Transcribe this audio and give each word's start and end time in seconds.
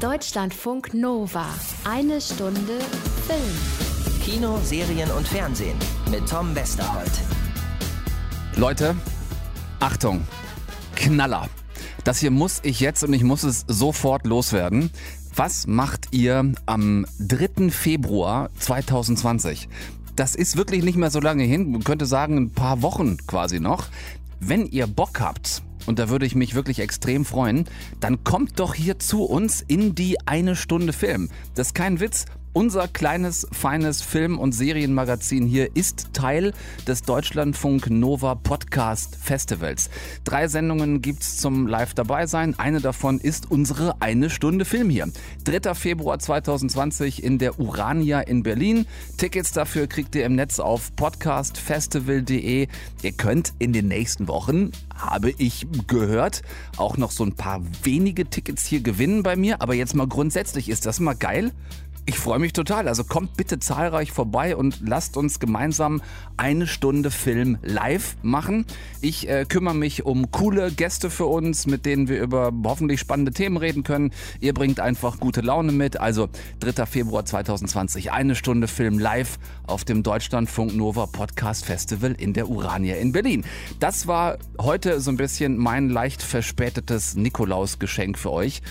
Deutschlandfunk 0.00 0.94
Nova. 0.94 1.44
Eine 1.84 2.22
Stunde 2.22 2.78
Film. 3.26 4.22
Kino, 4.24 4.58
Serien 4.64 5.10
und 5.10 5.28
Fernsehen 5.28 5.76
mit 6.10 6.26
Tom 6.26 6.54
Westerholt. 6.54 7.10
Leute, 8.56 8.96
Achtung, 9.78 10.22
Knaller. 10.96 11.50
Das 12.02 12.18
hier 12.18 12.30
muss 12.30 12.60
ich 12.62 12.80
jetzt 12.80 13.04
und 13.04 13.12
ich 13.12 13.22
muss 13.24 13.42
es 13.42 13.66
sofort 13.68 14.24
loswerden. 14.24 14.90
Was 15.36 15.66
macht 15.66 16.08
ihr 16.12 16.50
am 16.64 17.04
3. 17.18 17.68
Februar 17.68 18.48
2020? 18.58 19.68
Das 20.16 20.34
ist 20.34 20.56
wirklich 20.56 20.82
nicht 20.82 20.96
mehr 20.96 21.10
so 21.10 21.20
lange 21.20 21.44
hin, 21.44 21.72
man 21.72 21.84
könnte 21.84 22.06
sagen 22.06 22.38
ein 22.38 22.50
paar 22.52 22.80
Wochen 22.80 23.18
quasi 23.26 23.60
noch. 23.60 23.88
Wenn 24.40 24.64
ihr 24.64 24.86
Bock 24.86 25.20
habt, 25.20 25.62
und 25.86 25.98
da 25.98 26.08
würde 26.08 26.26
ich 26.26 26.34
mich 26.34 26.54
wirklich 26.54 26.80
extrem 26.80 27.24
freuen, 27.24 27.64
dann 28.00 28.24
kommt 28.24 28.60
doch 28.60 28.74
hier 28.74 28.98
zu 28.98 29.24
uns 29.24 29.62
in 29.66 29.94
die 29.94 30.16
eine 30.26 30.56
Stunde 30.56 30.92
Film. 30.92 31.28
Das 31.54 31.68
ist 31.68 31.74
kein 31.74 32.00
Witz. 32.00 32.26
Unser 32.52 32.88
kleines, 32.88 33.46
feines 33.52 34.02
Film- 34.02 34.40
und 34.40 34.50
Serienmagazin 34.50 35.46
hier 35.46 35.76
ist 35.76 36.12
Teil 36.14 36.52
des 36.84 37.02
Deutschlandfunk 37.02 37.88
Nova 37.90 38.34
Podcast 38.34 39.14
Festivals. 39.14 39.88
Drei 40.24 40.48
Sendungen 40.48 41.00
gibt's 41.00 41.36
zum 41.36 41.68
Live 41.68 41.94
dabei 41.94 42.26
sein. 42.26 42.58
Eine 42.58 42.80
davon 42.80 43.20
ist 43.20 43.52
unsere 43.52 44.02
eine 44.02 44.30
Stunde 44.30 44.64
Film 44.64 44.90
hier. 44.90 45.12
3. 45.44 45.74
Februar 45.76 46.18
2020 46.18 47.22
in 47.22 47.38
der 47.38 47.60
Urania 47.60 48.18
in 48.18 48.42
Berlin. 48.42 48.84
Tickets 49.16 49.52
dafür 49.52 49.86
kriegt 49.86 50.16
ihr 50.16 50.24
im 50.24 50.34
Netz 50.34 50.58
auf 50.58 50.96
podcastfestival.de. 50.96 52.66
Ihr 53.02 53.12
könnt 53.12 53.52
in 53.60 53.72
den 53.72 53.86
nächsten 53.86 54.26
Wochen, 54.26 54.72
habe 54.96 55.32
ich 55.38 55.68
gehört, 55.86 56.42
auch 56.76 56.96
noch 56.96 57.12
so 57.12 57.22
ein 57.22 57.36
paar 57.36 57.62
wenige 57.84 58.26
Tickets 58.26 58.66
hier 58.66 58.80
gewinnen 58.80 59.22
bei 59.22 59.36
mir. 59.36 59.62
Aber 59.62 59.74
jetzt 59.74 59.94
mal 59.94 60.08
grundsätzlich, 60.08 60.68
ist 60.68 60.84
das 60.84 60.98
mal 60.98 61.14
geil? 61.14 61.52
Ich 62.10 62.18
freue 62.18 62.40
mich 62.40 62.52
total. 62.52 62.88
Also 62.88 63.04
kommt 63.04 63.36
bitte 63.36 63.60
zahlreich 63.60 64.10
vorbei 64.10 64.56
und 64.56 64.80
lasst 64.84 65.16
uns 65.16 65.38
gemeinsam 65.38 66.02
eine 66.36 66.66
Stunde 66.66 67.12
Film 67.12 67.58
live 67.62 68.16
machen. 68.22 68.66
Ich 69.00 69.28
äh, 69.28 69.44
kümmere 69.44 69.76
mich 69.76 70.04
um 70.04 70.32
coole 70.32 70.72
Gäste 70.72 71.08
für 71.08 71.26
uns, 71.26 71.68
mit 71.68 71.86
denen 71.86 72.08
wir 72.08 72.20
über 72.20 72.52
hoffentlich 72.64 72.98
spannende 72.98 73.30
Themen 73.30 73.58
reden 73.58 73.84
können. 73.84 74.10
Ihr 74.40 74.54
bringt 74.54 74.80
einfach 74.80 75.20
gute 75.20 75.40
Laune 75.40 75.70
mit. 75.70 76.00
Also 76.00 76.28
3. 76.58 76.84
Februar 76.84 77.24
2020, 77.24 78.10
eine 78.10 78.34
Stunde 78.34 78.66
Film 78.66 78.98
live 78.98 79.38
auf 79.68 79.84
dem 79.84 80.02
Deutschlandfunk 80.02 80.74
Nova 80.74 81.06
Podcast 81.06 81.64
Festival 81.64 82.16
in 82.18 82.32
der 82.32 82.48
Urania 82.48 82.96
in 82.96 83.12
Berlin. 83.12 83.44
Das 83.78 84.08
war 84.08 84.38
heute 84.60 85.00
so 85.00 85.12
ein 85.12 85.16
bisschen 85.16 85.56
mein 85.56 85.88
leicht 85.88 86.24
verspätetes 86.24 87.14
Nikolausgeschenk 87.14 88.18
für 88.18 88.32
euch. 88.32 88.62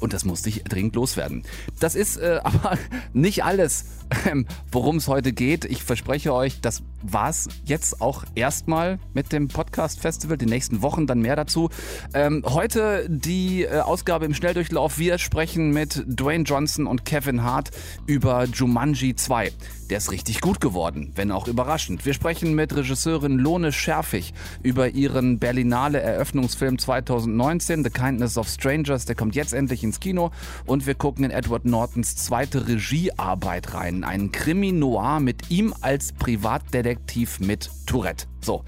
Und 0.00 0.12
das 0.12 0.24
musste 0.24 0.48
ich 0.48 0.64
dringend 0.64 0.94
loswerden. 0.94 1.44
Das 1.80 1.94
ist 1.94 2.16
äh, 2.16 2.40
aber 2.44 2.78
nicht 3.12 3.44
alles, 3.44 3.86
ähm, 4.28 4.46
worum 4.70 4.96
es 4.96 5.08
heute 5.08 5.32
geht. 5.32 5.64
Ich 5.64 5.82
verspreche 5.82 6.32
euch, 6.32 6.60
das 6.60 6.82
war's 7.02 7.48
jetzt 7.64 8.00
auch 8.00 8.24
erstmal 8.34 8.98
mit 9.14 9.32
dem 9.32 9.48
Podcast 9.48 10.00
Festival. 10.00 10.36
Die 10.36 10.46
nächsten 10.46 10.82
Wochen 10.82 11.06
dann 11.06 11.20
mehr 11.20 11.36
dazu. 11.36 11.70
Ähm, 12.14 12.42
heute 12.46 13.06
die 13.08 13.64
äh, 13.64 13.80
Ausgabe 13.80 14.24
im 14.24 14.34
Schnelldurchlauf. 14.34 14.98
Wir 14.98 15.18
sprechen 15.18 15.70
mit 15.70 16.04
Dwayne 16.06 16.44
Johnson 16.44 16.86
und 16.86 17.04
Kevin 17.04 17.42
Hart 17.42 17.70
über 18.06 18.44
Jumanji 18.44 19.14
2. 19.14 19.52
Der 19.90 19.98
ist 19.98 20.10
richtig 20.10 20.40
gut 20.40 20.60
geworden, 20.60 21.12
wenn 21.14 21.30
auch 21.30 21.46
überraschend. 21.46 22.04
Wir 22.04 22.12
sprechen 22.12 22.54
mit 22.54 22.74
Regisseurin 22.74 23.38
Lone 23.38 23.70
Scherfig 23.70 24.34
über 24.64 24.88
ihren 24.88 25.38
Berlinale 25.38 26.00
Eröffnungsfilm 26.00 26.78
2019, 26.78 27.84
The 27.84 27.90
Kindness 27.90 28.36
of 28.36 28.48
Strangers. 28.48 29.04
Der 29.04 29.14
kommt 29.14 29.36
jetzt 29.36 29.52
endlich 29.54 29.84
ins 29.86 30.00
Kino. 30.00 30.30
Und 30.66 30.86
wir 30.86 30.94
gucken 30.94 31.24
in 31.24 31.30
Edward 31.30 31.64
Nortons 31.64 32.16
zweite 32.16 32.68
Regiearbeit 32.68 33.74
rein. 33.74 34.04
Ein 34.04 34.32
Krimi-Noir 34.32 35.20
mit 35.20 35.50
ihm 35.50 35.74
als 35.80 36.12
Privatdetektiv 36.12 37.40
mit 37.40 37.70
Tourette. 37.86 38.26
So. 38.40 38.64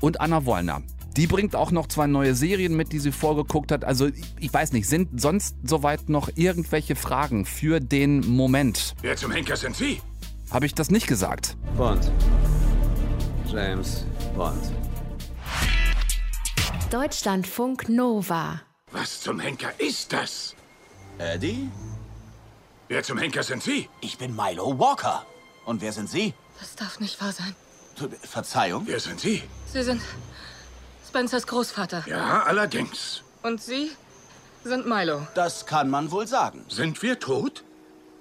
Und 0.00 0.20
Anna 0.20 0.44
Wollner. 0.44 0.82
Die 1.16 1.26
bringt 1.26 1.56
auch 1.56 1.72
noch 1.72 1.88
zwei 1.88 2.06
neue 2.06 2.34
Serien 2.36 2.76
mit, 2.76 2.92
die 2.92 3.00
sie 3.00 3.10
vorgeguckt 3.10 3.72
hat. 3.72 3.84
Also 3.84 4.08
ich 4.38 4.54
weiß 4.54 4.72
nicht, 4.72 4.88
sind 4.88 5.20
sonst 5.20 5.56
soweit 5.64 6.08
noch 6.08 6.28
irgendwelche 6.36 6.94
Fragen 6.94 7.44
für 7.44 7.80
den 7.80 8.20
Moment? 8.20 8.94
Wer 9.02 9.16
zum 9.16 9.32
Henker 9.32 9.56
sind 9.56 9.74
Sie? 9.74 10.00
Habe 10.52 10.66
ich 10.66 10.74
das 10.74 10.92
nicht 10.92 11.08
gesagt? 11.08 11.56
Bond. 11.76 12.12
James 13.46 14.06
Bond. 14.36 14.62
Deutschlandfunk 16.90 17.88
Nova. 17.88 18.62
Was 18.92 19.20
zum 19.20 19.40
Henker 19.40 19.70
ist 19.78 20.12
das? 20.12 20.54
Eddie? 21.18 21.70
Wer 22.88 23.02
zum 23.02 23.18
Henker 23.18 23.42
sind 23.42 23.62
Sie? 23.62 23.88
Ich 24.00 24.18
bin 24.18 24.34
Milo 24.34 24.78
Walker. 24.78 25.26
Und 25.64 25.80
wer 25.82 25.92
sind 25.92 26.08
Sie? 26.08 26.32
Das 26.60 26.76
darf 26.76 27.00
nicht 27.00 27.20
wahr 27.20 27.32
sein. 27.32 27.54
Verzeihung? 28.22 28.84
Wer 28.86 29.00
sind 29.00 29.20
Sie? 29.20 29.42
Sie 29.66 29.82
sind 29.82 30.00
Spencers 31.06 31.46
Großvater. 31.46 32.04
Ja, 32.06 32.44
allerdings. 32.44 33.22
Und 33.42 33.60
Sie 33.62 33.90
sind 34.64 34.86
Milo. 34.86 35.26
Das 35.34 35.66
kann 35.66 35.90
man 35.90 36.10
wohl 36.10 36.26
sagen. 36.26 36.64
Sind 36.68 37.02
wir 37.02 37.18
tot? 37.18 37.64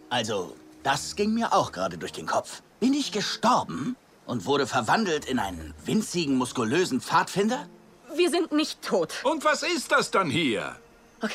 Also, 0.09 0.55
das 0.83 1.15
ging 1.15 1.33
mir 1.33 1.53
auch 1.53 1.71
gerade 1.71 1.97
durch 1.97 2.11
den 2.13 2.25
Kopf. 2.25 2.61
Bin 2.79 2.93
ich 2.93 3.11
gestorben 3.11 3.95
und 4.25 4.45
wurde 4.45 4.65
verwandelt 4.67 5.25
in 5.25 5.39
einen 5.39 5.73
winzigen, 5.85 6.35
muskulösen 6.35 7.01
Pfadfinder? 7.01 7.67
Wir 8.15 8.31
sind 8.31 8.51
nicht 8.51 8.81
tot. 8.81 9.13
Und 9.23 9.43
was 9.43 9.63
ist 9.63 9.91
das 9.91 10.11
dann 10.11 10.29
hier? 10.29 10.75
Okay. 11.21 11.33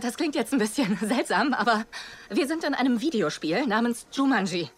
Das 0.00 0.16
klingt 0.16 0.34
jetzt 0.34 0.52
ein 0.52 0.58
bisschen 0.58 0.98
seltsam, 1.02 1.54
aber 1.54 1.84
wir 2.30 2.46
sind 2.46 2.64
in 2.64 2.74
einem 2.74 3.00
Videospiel 3.00 3.66
namens 3.66 4.06
Jumanji. 4.12 4.68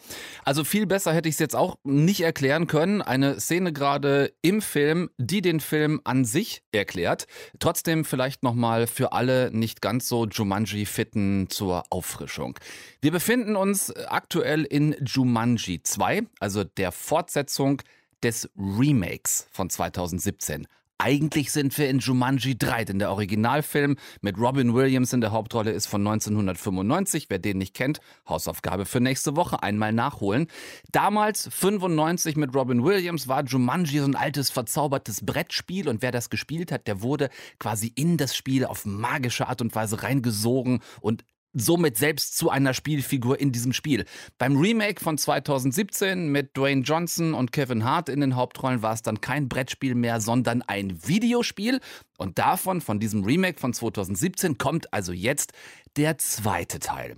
Also 0.44 0.64
viel 0.64 0.86
besser 0.86 1.12
hätte 1.12 1.28
ich 1.28 1.36
es 1.36 1.38
jetzt 1.38 1.56
auch 1.56 1.76
nicht 1.84 2.20
erklären 2.20 2.66
können. 2.66 3.02
Eine 3.02 3.40
Szene 3.40 3.72
gerade 3.72 4.32
im 4.42 4.60
Film, 4.60 5.10
die 5.16 5.40
den 5.40 5.60
Film 5.60 6.00
an 6.04 6.24
sich 6.24 6.62
erklärt. 6.72 7.26
Trotzdem 7.58 8.04
vielleicht 8.04 8.42
nochmal 8.42 8.86
für 8.86 9.12
alle 9.12 9.50
nicht 9.50 9.80
ganz 9.80 10.08
so 10.08 10.26
Jumanji-Fitten 10.26 11.48
zur 11.48 11.84
Auffrischung. 11.90 12.58
Wir 13.00 13.12
befinden 13.12 13.56
uns 13.56 13.94
aktuell 13.94 14.64
in 14.64 14.96
Jumanji 15.04 15.82
2, 15.82 16.26
also 16.40 16.64
der 16.64 16.92
Fortsetzung 16.92 17.82
des 18.22 18.50
Remakes 18.56 19.46
von 19.50 19.70
2017. 19.70 20.66
Eigentlich 20.98 21.52
sind 21.52 21.76
wir 21.76 21.90
in 21.90 21.98
Jumanji 21.98 22.56
3, 22.56 22.86
denn 22.86 22.98
der 22.98 23.10
Originalfilm 23.10 23.96
mit 24.22 24.38
Robin 24.38 24.74
Williams 24.74 25.12
in 25.12 25.20
der 25.20 25.30
Hauptrolle 25.30 25.70
ist 25.70 25.86
von 25.86 26.00
1995. 26.06 27.26
Wer 27.28 27.38
den 27.38 27.58
nicht 27.58 27.74
kennt, 27.74 28.00
Hausaufgabe 28.26 28.86
für 28.86 29.00
nächste 29.00 29.36
Woche, 29.36 29.62
einmal 29.62 29.92
nachholen. 29.92 30.46
Damals, 30.92 31.48
95 31.52 32.36
mit 32.36 32.54
Robin 32.54 32.82
Williams, 32.82 33.28
war 33.28 33.44
Jumanji 33.44 33.98
so 33.98 34.06
ein 34.06 34.16
altes, 34.16 34.48
verzaubertes 34.48 35.24
Brettspiel 35.24 35.86
und 35.88 36.00
wer 36.00 36.12
das 36.12 36.30
gespielt 36.30 36.72
hat, 36.72 36.86
der 36.86 37.02
wurde 37.02 37.28
quasi 37.58 37.92
in 37.94 38.16
das 38.16 38.34
Spiel 38.34 38.64
auf 38.64 38.86
magische 38.86 39.48
Art 39.48 39.60
und 39.60 39.74
Weise 39.74 40.02
reingesogen 40.02 40.80
und 41.02 41.24
somit 41.56 41.96
selbst 41.96 42.36
zu 42.36 42.50
einer 42.50 42.74
Spielfigur 42.74 43.40
in 43.40 43.50
diesem 43.50 43.72
Spiel. 43.72 44.04
Beim 44.38 44.56
Remake 44.56 45.02
von 45.02 45.16
2017 45.16 46.28
mit 46.28 46.56
Dwayne 46.56 46.82
Johnson 46.82 47.34
und 47.34 47.52
Kevin 47.52 47.84
Hart 47.84 48.08
in 48.08 48.20
den 48.20 48.36
Hauptrollen 48.36 48.82
war 48.82 48.92
es 48.92 49.02
dann 49.02 49.20
kein 49.20 49.48
Brettspiel 49.48 49.94
mehr, 49.94 50.20
sondern 50.20 50.62
ein 50.62 50.98
Videospiel. 51.06 51.80
Und 52.18 52.38
davon, 52.38 52.80
von 52.80 53.00
diesem 53.00 53.24
Remake 53.24 53.58
von 53.58 53.72
2017, 53.72 54.58
kommt 54.58 54.92
also 54.92 55.12
jetzt 55.12 55.52
der 55.96 56.18
zweite 56.18 56.78
Teil. 56.78 57.16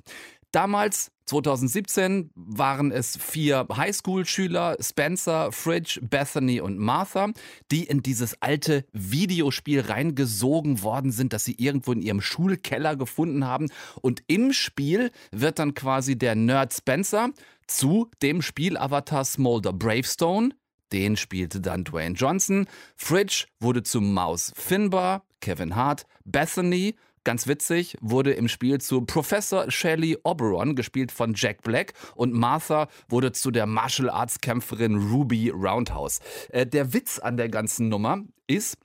Damals, 0.53 1.11
2017, 1.27 2.31
waren 2.35 2.91
es 2.91 3.19
vier 3.19 3.67
Highschool-Schüler, 3.71 4.79
Spencer, 4.81 5.53
Fridge, 5.53 6.01
Bethany 6.03 6.63
und 6.63 6.79
Martha, 6.79 7.29
die 7.71 7.85
in 7.85 8.03
dieses 8.03 8.41
alte 8.41 8.87
Videospiel 8.93 9.81
reingesogen 9.81 10.83
worden 10.83 11.13
sind, 11.13 11.35
das 11.35 11.45
sie 11.45 11.57
irgendwo 11.59 11.93
in 11.93 12.01
ihrem 12.01 12.23
Schulkeller 12.23 12.97
gefunden 12.97 13.47
haben. 13.47 13.69
Und 14.01 14.23
im 14.27 14.55
Spiel 14.55 15.11
wird 15.31 15.59
dann 15.59 15.75
quasi 15.75 16.17
der 16.17 16.35
Nerd 16.35 16.73
Spencer 16.73 17.31
zu 17.67 18.11
dem 18.23 18.41
Spielavatar 18.41 19.27
Smolder 19.27 19.75
Bravestone, 19.75 20.55
den 20.93 21.19
spielte 21.19 21.61
dann 21.61 21.85
Dwayne 21.85 22.15
Johnson. 22.15 22.67
Fridge 22.97 23.45
wurde 23.61 23.83
zu 23.83 24.01
Maus 24.01 24.53
Finbar, 24.57 25.25
Kevin 25.41 25.77
Hart, 25.77 26.07
Bethany 26.25 26.95
Ganz 27.29 27.47
witzig, 27.47 27.99
wurde 28.01 28.33
im 28.33 28.49
Spiel 28.49 28.81
zu 28.81 29.03
Professor 29.03 29.71
Shelley 29.71 30.17
Oberon, 30.25 30.75
gespielt 30.75 31.13
von 31.13 31.35
Jack 31.37 31.61
Black, 31.61 31.93
und 32.15 32.33
Martha 32.33 32.89
wurde 33.07 33.33
zu 33.33 33.51
der 33.51 33.67
Martial 33.67 34.09
Arts 34.09 34.41
Kämpferin 34.41 34.97
Ruby 34.97 35.51
Roundhouse. 35.51 36.21
Äh, 36.49 36.67
der 36.67 36.95
Witz 36.95 37.19
an 37.19 37.37
der 37.37 37.51
ganzen 37.51 37.91
Nummer 37.91 38.23
ist, 38.47 38.79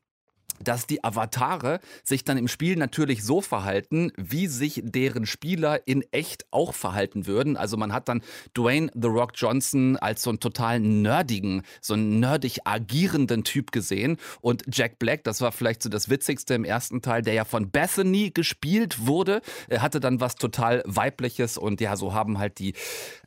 dass 0.59 0.87
die 0.87 1.03
Avatare 1.03 1.79
sich 2.03 2.23
dann 2.23 2.37
im 2.37 2.47
Spiel 2.47 2.75
natürlich 2.75 3.23
so 3.23 3.41
verhalten, 3.41 4.11
wie 4.17 4.47
sich 4.47 4.81
deren 4.83 5.25
Spieler 5.25 5.87
in 5.87 6.03
echt 6.11 6.45
auch 6.51 6.73
verhalten 6.73 7.27
würden. 7.27 7.57
Also 7.57 7.77
man 7.77 7.93
hat 7.93 8.07
dann 8.09 8.21
Dwayne 8.57 8.89
The 8.93 9.07
Rock 9.07 9.31
Johnson 9.35 9.97
als 9.97 10.23
so 10.23 10.29
einen 10.29 10.39
total 10.39 10.79
nerdigen, 10.79 11.63
so 11.81 11.93
einen 11.93 12.19
nerdig 12.19 12.59
agierenden 12.65 13.43
Typ 13.43 13.71
gesehen 13.71 14.17
und 14.41 14.63
Jack 14.71 14.99
Black, 14.99 15.23
das 15.23 15.41
war 15.41 15.51
vielleicht 15.51 15.83
so 15.83 15.89
das 15.89 16.09
Witzigste 16.09 16.53
im 16.53 16.63
ersten 16.63 17.01
Teil, 17.01 17.21
der 17.21 17.33
ja 17.33 17.45
von 17.45 17.69
Bethany 17.69 18.31
gespielt 18.31 19.05
wurde, 19.05 19.41
er 19.67 19.81
hatte 19.81 19.99
dann 19.99 20.19
was 20.19 20.35
total 20.35 20.83
weibliches 20.85 21.57
und 21.57 21.81
ja, 21.81 21.95
so 21.95 22.13
haben 22.13 22.37
halt 22.37 22.59
die, 22.59 22.73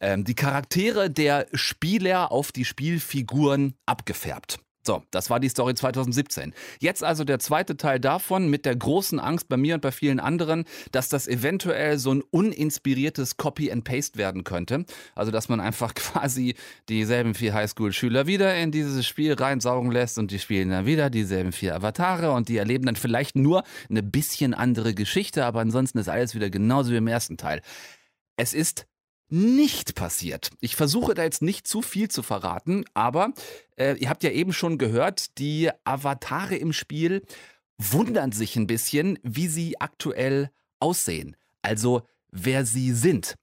ähm, 0.00 0.24
die 0.24 0.34
Charaktere 0.34 1.10
der 1.10 1.46
Spieler 1.52 2.32
auf 2.32 2.52
die 2.52 2.64
Spielfiguren 2.64 3.74
abgefärbt. 3.86 4.58
So, 4.86 5.02
das 5.10 5.30
war 5.30 5.40
die 5.40 5.48
Story 5.48 5.74
2017. 5.74 6.54
Jetzt 6.78 7.02
also 7.02 7.24
der 7.24 7.40
zweite 7.40 7.76
Teil 7.76 7.98
davon 7.98 8.48
mit 8.48 8.64
der 8.64 8.76
großen 8.76 9.18
Angst 9.18 9.48
bei 9.48 9.56
mir 9.56 9.74
und 9.74 9.80
bei 9.80 9.90
vielen 9.90 10.20
anderen, 10.20 10.64
dass 10.92 11.08
das 11.08 11.26
eventuell 11.26 11.98
so 11.98 12.12
ein 12.12 12.22
uninspiriertes 12.22 13.36
Copy 13.36 13.72
and 13.72 13.82
Paste 13.82 14.16
werden 14.16 14.44
könnte. 14.44 14.84
Also, 15.16 15.32
dass 15.32 15.48
man 15.48 15.58
einfach 15.58 15.94
quasi 15.96 16.54
dieselben 16.88 17.34
vier 17.34 17.52
Highschool-Schüler 17.52 18.28
wieder 18.28 18.56
in 18.56 18.70
dieses 18.70 19.04
Spiel 19.04 19.34
reinsaugen 19.34 19.90
lässt 19.90 20.18
und 20.18 20.30
die 20.30 20.38
spielen 20.38 20.70
dann 20.70 20.86
wieder 20.86 21.10
dieselben 21.10 21.50
vier 21.50 21.74
Avatare 21.74 22.30
und 22.30 22.48
die 22.48 22.56
erleben 22.56 22.86
dann 22.86 22.96
vielleicht 22.96 23.34
nur 23.34 23.64
eine 23.90 24.04
bisschen 24.04 24.54
andere 24.54 24.94
Geschichte, 24.94 25.44
aber 25.44 25.60
ansonsten 25.60 25.98
ist 25.98 26.08
alles 26.08 26.36
wieder 26.36 26.48
genauso 26.48 26.92
wie 26.92 26.96
im 26.96 27.08
ersten 27.08 27.36
Teil. 27.36 27.60
Es 28.36 28.54
ist 28.54 28.86
nicht 29.28 29.94
passiert. 29.94 30.50
Ich 30.60 30.76
versuche 30.76 31.14
da 31.14 31.24
jetzt 31.24 31.42
nicht 31.42 31.66
zu 31.66 31.82
viel 31.82 32.08
zu 32.08 32.22
verraten, 32.22 32.84
aber 32.94 33.32
äh, 33.76 33.96
ihr 33.98 34.08
habt 34.08 34.22
ja 34.22 34.30
eben 34.30 34.52
schon 34.52 34.78
gehört, 34.78 35.38
die 35.38 35.70
Avatare 35.84 36.56
im 36.56 36.72
Spiel 36.72 37.22
wundern 37.78 38.32
sich 38.32 38.56
ein 38.56 38.66
bisschen, 38.66 39.18
wie 39.22 39.48
sie 39.48 39.80
aktuell 39.80 40.50
aussehen. 40.80 41.36
Also 41.62 42.02
wer 42.30 42.64
sie 42.64 42.92
sind. 42.92 43.34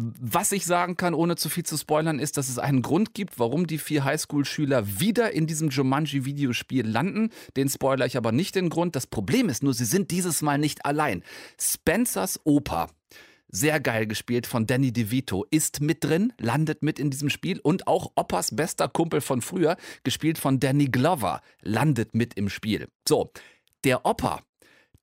Was 0.00 0.52
ich 0.52 0.64
sagen 0.64 0.96
kann, 0.96 1.12
ohne 1.12 1.34
zu 1.34 1.48
viel 1.48 1.64
zu 1.64 1.76
spoilern, 1.76 2.20
ist, 2.20 2.36
dass 2.36 2.48
es 2.48 2.60
einen 2.60 2.82
Grund 2.82 3.14
gibt, 3.14 3.40
warum 3.40 3.66
die 3.66 3.78
vier 3.78 4.04
Highschool-Schüler 4.04 5.00
wieder 5.00 5.32
in 5.32 5.48
diesem 5.48 5.70
Jumanji-Videospiel 5.70 6.86
landen. 6.86 7.30
Den 7.56 7.68
spoiler 7.68 8.06
ich 8.06 8.16
aber 8.16 8.30
nicht 8.30 8.54
den 8.54 8.68
Grund. 8.68 8.94
Das 8.94 9.08
Problem 9.08 9.48
ist 9.48 9.64
nur, 9.64 9.74
sie 9.74 9.84
sind 9.84 10.12
dieses 10.12 10.40
Mal 10.40 10.58
nicht 10.58 10.86
allein. 10.86 11.24
Spencers 11.60 12.38
Opa 12.44 12.90
sehr 13.48 13.80
geil 13.80 14.06
gespielt 14.06 14.46
von 14.46 14.66
Danny 14.66 14.92
DeVito, 14.92 15.46
ist 15.50 15.80
mit 15.80 16.04
drin, 16.04 16.32
landet 16.38 16.82
mit 16.82 16.98
in 16.98 17.10
diesem 17.10 17.30
Spiel 17.30 17.60
und 17.60 17.86
auch 17.86 18.12
Oppas 18.14 18.54
bester 18.54 18.88
Kumpel 18.88 19.20
von 19.20 19.42
früher, 19.42 19.76
gespielt 20.04 20.38
von 20.38 20.60
Danny 20.60 20.86
Glover, 20.86 21.40
landet 21.62 22.14
mit 22.14 22.34
im 22.34 22.48
Spiel. 22.48 22.88
So, 23.06 23.30
der 23.84 24.04
Opa, 24.04 24.42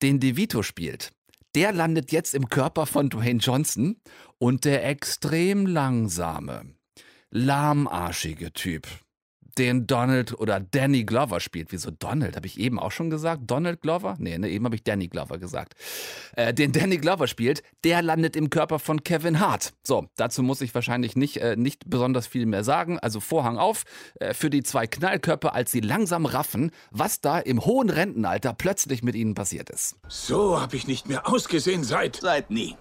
den 0.01 0.19
DeVito 0.19 0.63
spielt, 0.63 1.11
der 1.55 1.71
landet 1.71 2.11
jetzt 2.11 2.35
im 2.35 2.49
Körper 2.49 2.85
von 2.85 3.09
Dwayne 3.09 3.39
Johnson 3.39 3.97
und 4.37 4.65
der 4.65 4.85
extrem 4.85 5.65
langsame, 5.65 6.75
lahmarschige 7.31 8.51
Typ, 8.53 8.87
den 9.57 9.87
Donald 9.87 10.37
oder 10.39 10.59
Danny 10.59 11.03
Glover 11.03 11.39
spielt. 11.39 11.71
Wieso 11.71 11.91
Donald? 11.91 12.35
Habe 12.35 12.47
ich 12.47 12.59
eben 12.59 12.79
auch 12.79 12.91
schon 12.91 13.09
gesagt? 13.09 13.43
Donald 13.45 13.81
Glover? 13.81 14.15
Nee, 14.19 14.37
ne, 14.37 14.49
eben 14.49 14.65
habe 14.65 14.75
ich 14.75 14.83
Danny 14.83 15.07
Glover 15.07 15.37
gesagt. 15.37 15.75
Äh, 16.35 16.53
den 16.53 16.71
Danny 16.71 16.97
Glover 16.97 17.27
spielt, 17.27 17.63
der 17.83 18.01
landet 18.01 18.35
im 18.35 18.49
Körper 18.49 18.79
von 18.79 19.03
Kevin 19.03 19.39
Hart. 19.39 19.73
So, 19.83 20.07
dazu 20.15 20.43
muss 20.43 20.61
ich 20.61 20.73
wahrscheinlich 20.75 21.15
nicht, 21.15 21.37
äh, 21.37 21.55
nicht 21.55 21.89
besonders 21.89 22.27
viel 22.27 22.45
mehr 22.45 22.63
sagen. 22.63 22.99
Also 22.99 23.19
Vorhang 23.19 23.57
auf 23.57 23.83
äh, 24.19 24.33
für 24.33 24.49
die 24.49 24.63
zwei 24.63 24.87
Knallkörper, 24.87 25.53
als 25.53 25.71
sie 25.71 25.81
langsam 25.81 26.25
raffen, 26.25 26.71
was 26.91 27.21
da 27.21 27.39
im 27.39 27.65
hohen 27.65 27.89
Rentenalter 27.89 28.53
plötzlich 28.53 29.03
mit 29.03 29.15
ihnen 29.15 29.35
passiert 29.35 29.69
ist. 29.69 29.95
So 30.07 30.59
habe 30.59 30.75
ich 30.75 30.87
nicht 30.87 31.07
mehr 31.07 31.27
ausgesehen 31.27 31.83
seit... 31.83 32.17
Seit 32.17 32.49
nie. 32.49 32.75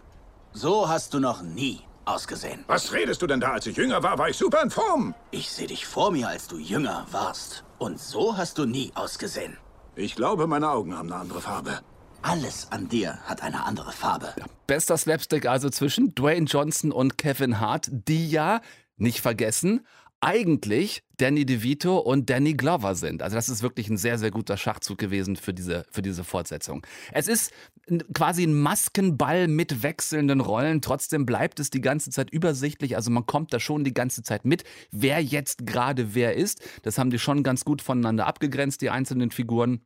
So 0.53 0.89
hast 0.89 1.15
du 1.15 1.21
noch 1.21 1.43
nie 1.43 1.81
ausgesehen. 2.05 2.65
Was 2.67 2.93
redest 2.93 3.23
du 3.23 3.27
denn 3.27 3.41
da? 3.41 3.53
Als 3.53 3.67
ich 3.67 3.77
jünger 3.77 4.03
war, 4.03 4.19
war 4.19 4.29
ich 4.29 4.37
super 4.37 4.63
in 4.63 4.71
Form. 4.71 5.15
Ich 5.31 5.51
sehe 5.51 5.67
dich 5.67 5.87
vor 5.87 6.11
mir, 6.11 6.29
als 6.29 6.49
du 6.49 6.59
jünger 6.59 7.07
warst. 7.11 7.65
Und 7.79 8.01
so 8.01 8.37
hast 8.37 8.59
du 8.59 8.65
nie 8.65 8.93
ausgesehen. 8.95 9.57
Ich 9.97 10.17
glaube, 10.17 10.47
meine 10.47 10.71
Augen 10.71 10.97
haben 10.97 11.13
eine 11.13 11.21
andere 11.21 11.41
Farbe. 11.41 11.81
Alles 12.23 12.69
an 12.71 12.89
dir 12.89 13.19
hat 13.27 13.43
eine 13.43 13.65
andere 13.67 13.93
Farbe. 13.93 14.35
Bester 14.67 14.97
Slapstick 14.97 15.47
also 15.47 15.69
zwischen 15.69 16.15
Dwayne 16.15 16.47
Johnson 16.47 16.91
und 16.91 17.19
Kevin 17.19 17.61
Hart, 17.61 17.89
die 17.91 18.31
ja, 18.31 18.61
nicht 18.97 19.21
vergessen, 19.21 19.87
eigentlich 20.25 21.03
Danny 21.19 21.45
DeVito 21.45 21.99
und 21.99 22.31
Danny 22.31 22.55
Glover 22.55 22.95
sind. 22.95 23.23
Also 23.23 23.37
das 23.37 23.49
ist 23.49 23.63
wirklich 23.63 23.89
ein 23.89 23.99
sehr, 23.99 24.19
sehr 24.19 24.31
guter 24.31 24.57
Schachzug 24.57 24.99
gewesen 24.99 25.37
für 25.37 25.53
diese, 25.53 25.85
für 25.91 26.03
diese 26.03 26.25
Fortsetzung. 26.25 26.85
Es 27.13 27.29
ist 27.29 27.53
quasi 28.15 28.45
ein 28.45 28.55
Maskenball 28.55 29.47
mit 29.47 29.83
wechselnden 29.83 30.41
Rollen. 30.41 30.81
Trotzdem 30.81 31.27
bleibt 31.27 31.61
es 31.61 31.71
die 31.71 31.83
ganze 31.83 32.11
Zeit 32.11 32.31
übersichtlich. 32.31 32.97
Also 32.97 33.11
man 33.11 33.27
kommt 33.27 33.53
da 33.53 33.61
schon 33.61 33.85
die 33.85 33.95
ganze 33.95 34.23
Zeit 34.23 34.45
mit, 34.45 34.65
wer 34.91 35.23
jetzt 35.23 35.67
gerade 35.67 36.15
wer 36.15 36.35
ist. 36.35 36.63
Das 36.83 36.99
haben 36.99 37.11
die 37.11 37.19
schon 37.19 37.43
ganz 37.43 37.65
gut 37.65 37.83
voneinander 37.83 38.27
abgegrenzt, 38.27 38.81
die 38.81 38.91
einzelnen 38.91 39.31
Figuren. 39.31 39.85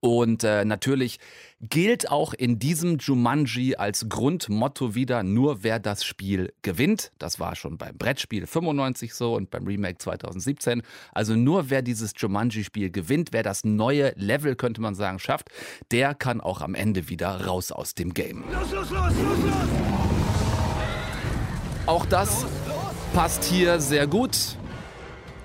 Und 0.00 0.44
äh, 0.44 0.64
natürlich 0.64 1.18
gilt 1.60 2.10
auch 2.10 2.34
in 2.34 2.58
diesem 2.58 2.98
Jumanji 2.98 3.76
als 3.76 4.08
Grundmotto 4.08 4.94
wieder, 4.94 5.22
nur 5.22 5.62
wer 5.62 5.78
das 5.78 6.04
Spiel 6.04 6.52
gewinnt. 6.62 7.12
Das 7.18 7.40
war 7.40 7.56
schon 7.56 7.78
beim 7.78 7.96
Brettspiel 7.96 8.46
95 8.46 9.14
so 9.14 9.34
und 9.34 9.50
beim 9.50 9.66
Remake 9.66 9.98
2017. 9.98 10.82
Also 11.12 11.34
nur 11.34 11.70
wer 11.70 11.82
dieses 11.82 12.12
Jumanji-Spiel 12.16 12.90
gewinnt, 12.90 13.30
wer 13.32 13.42
das 13.42 13.64
neue 13.64 14.12
Level, 14.16 14.54
könnte 14.54 14.80
man 14.80 14.94
sagen, 14.94 15.18
schafft, 15.18 15.48
der 15.90 16.14
kann 16.14 16.40
auch 16.40 16.60
am 16.60 16.74
Ende 16.74 17.08
wieder 17.08 17.46
raus 17.46 17.72
aus 17.72 17.94
dem 17.94 18.12
Game. 18.12 18.44
Los, 18.52 18.72
los, 18.72 18.90
los, 18.90 19.14
los, 19.14 19.38
los! 19.44 20.06
Auch 21.86 22.04
das 22.06 22.44
passt 23.14 23.44
hier 23.44 23.80
sehr 23.80 24.06
gut. 24.06 24.58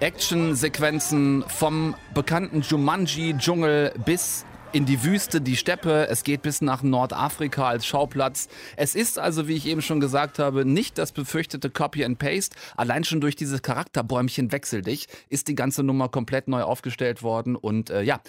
Actionsequenzen 0.01 1.43
vom 1.47 1.93
bekannten 2.15 2.61
Jumanji-Dschungel 2.61 3.93
bis 4.03 4.45
in 4.71 4.85
die 4.87 5.03
Wüste, 5.03 5.41
die 5.41 5.55
Steppe. 5.55 6.07
Es 6.07 6.23
geht 6.23 6.41
bis 6.41 6.61
nach 6.61 6.81
Nordafrika 6.81 7.67
als 7.67 7.85
Schauplatz. 7.85 8.47
Es 8.77 8.95
ist 8.95 9.19
also, 9.19 9.47
wie 9.47 9.53
ich 9.53 9.67
eben 9.67 9.83
schon 9.83 9.99
gesagt 9.99 10.39
habe, 10.39 10.65
nicht 10.65 10.97
das 10.97 11.11
befürchtete 11.11 11.69
Copy 11.69 12.03
and 12.03 12.17
Paste. 12.17 12.55
Allein 12.75 13.03
schon 13.03 13.21
durch 13.21 13.35
dieses 13.35 13.61
Charakterbäumchen 13.61 14.51
wechsel 14.51 14.81
dich 14.81 15.07
ist 15.29 15.47
die 15.47 15.55
ganze 15.55 15.83
Nummer 15.83 16.09
komplett 16.09 16.47
neu 16.47 16.63
aufgestellt 16.63 17.21
worden. 17.21 17.55
Und 17.55 17.91
äh, 17.91 18.01
ja, 18.01 18.21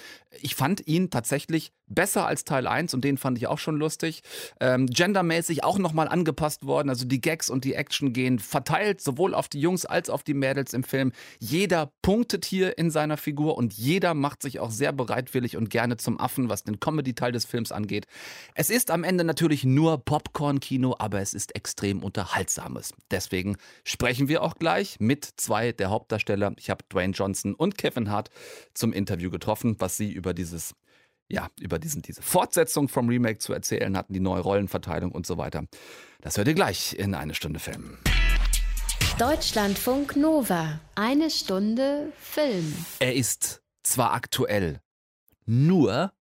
ich 0.43 0.55
fand 0.55 0.87
ihn 0.87 1.09
tatsächlich 1.09 1.73
besser 1.95 2.27
als 2.27 2.45
Teil 2.45 2.67
1 2.67 2.95
und 2.95 3.05
den 3.05 3.19
fand 3.19 3.39
ich 3.39 3.47
auch 3.47 3.59
schon 3.59 3.77
lustig. 3.77 4.23
Ähm, 4.61 4.87
gendermäßig 4.87 5.65
auch 5.65 5.79
nochmal 5.79 6.09
angepasst 6.09 6.67
worden. 6.67 6.89
Also 6.89 7.05
die 7.05 7.21
Gags 7.21 7.51
und 7.51 7.65
die 7.65 7.75
Action 7.75 8.13
gehen 8.13 8.39
verteilt, 8.39 9.01
sowohl 9.01 9.35
auf 9.35 9.49
die 9.49 9.61
Jungs 9.61 9.87
als 9.87 10.11
auf 10.11 10.23
die 10.23 10.35
Mädels 10.35 10.73
im 10.73 10.85
Film. 10.85 11.13
Jeder 11.39 11.93
punktet 12.03 12.45
hier 12.45 12.79
in 12.79 12.91
seiner 12.91 13.17
Figur 13.17 13.57
und 13.57 13.73
jeder 13.75 14.15
macht 14.15 14.43
sich 14.43 14.61
auch 14.61 14.71
sehr 14.71 14.93
bereitwillig 14.93 15.57
und 15.57 15.71
gerne 15.71 15.97
zum 15.97 16.21
Affen, 16.21 16.49
was 16.49 16.65
den 16.65 16.81
Comedy-Teil 16.81 17.33
des 17.33 17.45
Films 17.45 17.73
angeht. 17.73 18.07
Es 18.55 18.71
ist 18.71 18.91
am 18.91 19.05
Ende 19.05 19.25
natürlich 19.25 19.65
nur 19.65 19.99
Popcorn-Kino, 20.05 20.97
aber 20.99 21.21
es 21.21 21.35
ist 21.35 21.55
extrem 21.55 22.03
unterhaltsames. 22.03 22.93
Deswegen 23.11 23.57
sprechen 23.85 24.29
wir 24.29 24.43
auch 24.43 24.57
gleich 24.57 24.97
mit 25.01 25.29
zwei 25.37 25.73
der 25.73 25.91
Hauptdarsteller. 25.91 26.55
Ich 26.59 26.71
habe 26.71 26.85
Dwayne 26.91 27.13
Johnson 27.13 27.55
und 27.55 27.79
Kevin 27.79 28.11
Hart 28.11 28.31
zum 28.75 28.93
Interview 28.93 29.31
getroffen, 29.31 29.77
was 29.79 29.97
sie 29.97 30.13
über 30.13 30.35
dieses 30.35 30.75
ja, 31.29 31.49
über 31.61 31.79
diesen, 31.79 32.03
diese 32.03 32.23
Fortsetzung 32.23 32.89
vom 32.89 33.09
Remake 33.09 33.39
zu 33.39 33.53
erzählen 33.53 33.97
hatten, 33.97 34.13
die 34.13 34.21
neue 34.21 34.41
Rollenverteilung 34.41 35.13
und 35.13 35.27
so 35.27 35.39
weiter. 35.39 35.65
Das 36.21 36.37
hört 36.37 36.49
ihr 36.49 36.55
gleich 36.55 36.95
in 36.95 37.15
eine 37.15 37.35
Stunde 37.35 37.59
Film. 37.59 37.99
Deutschlandfunk 39.19 40.17
Nova. 40.17 40.81
Eine 40.95 41.31
Stunde 41.31 42.13
Film. 42.19 42.75
Er 42.99 43.15
ist 43.15 43.63
zwar 43.83 44.13
aktuell 44.13 44.81
nur 45.47 46.13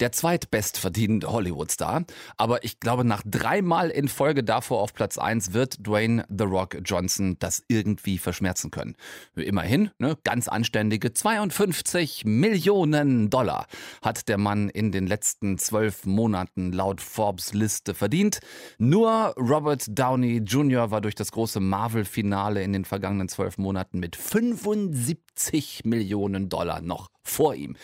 der 0.00 0.12
zweitbestverdienende 0.12 1.30
Hollywood-Star. 1.30 2.04
Aber 2.36 2.64
ich 2.64 2.80
glaube, 2.80 3.04
nach 3.04 3.22
dreimal 3.24 3.90
in 3.90 4.08
Folge 4.08 4.44
davor 4.44 4.80
auf 4.80 4.94
Platz 4.94 5.18
1 5.18 5.52
wird 5.52 5.86
Dwayne 5.86 6.24
The 6.28 6.44
Rock 6.44 6.78
Johnson 6.84 7.36
das 7.38 7.62
irgendwie 7.68 8.18
verschmerzen 8.18 8.70
können. 8.70 8.96
Immerhin, 9.34 9.90
ne, 9.98 10.16
ganz 10.24 10.48
anständige 10.48 11.12
52 11.12 12.24
Millionen 12.24 13.30
Dollar 13.30 13.66
hat 14.02 14.28
der 14.28 14.38
Mann 14.38 14.68
in 14.68 14.92
den 14.92 15.06
letzten 15.06 15.58
zwölf 15.58 16.06
Monaten 16.06 16.72
laut 16.72 17.00
Forbes 17.00 17.54
Liste 17.54 17.94
verdient. 17.94 18.40
Nur 18.78 19.34
Robert 19.36 19.84
Downey 19.88 20.38
Jr. 20.38 20.90
war 20.90 21.00
durch 21.00 21.14
das 21.14 21.32
große 21.32 21.60
Marvel-Finale 21.60 22.62
in 22.62 22.72
den 22.72 22.84
vergangenen 22.84 23.28
zwölf 23.28 23.58
Monaten 23.58 23.98
mit 23.98 24.16
75 24.16 25.84
Millionen 25.84 26.48
Dollar 26.48 26.80
noch 26.80 27.10
vor 27.22 27.54
ihm. 27.54 27.76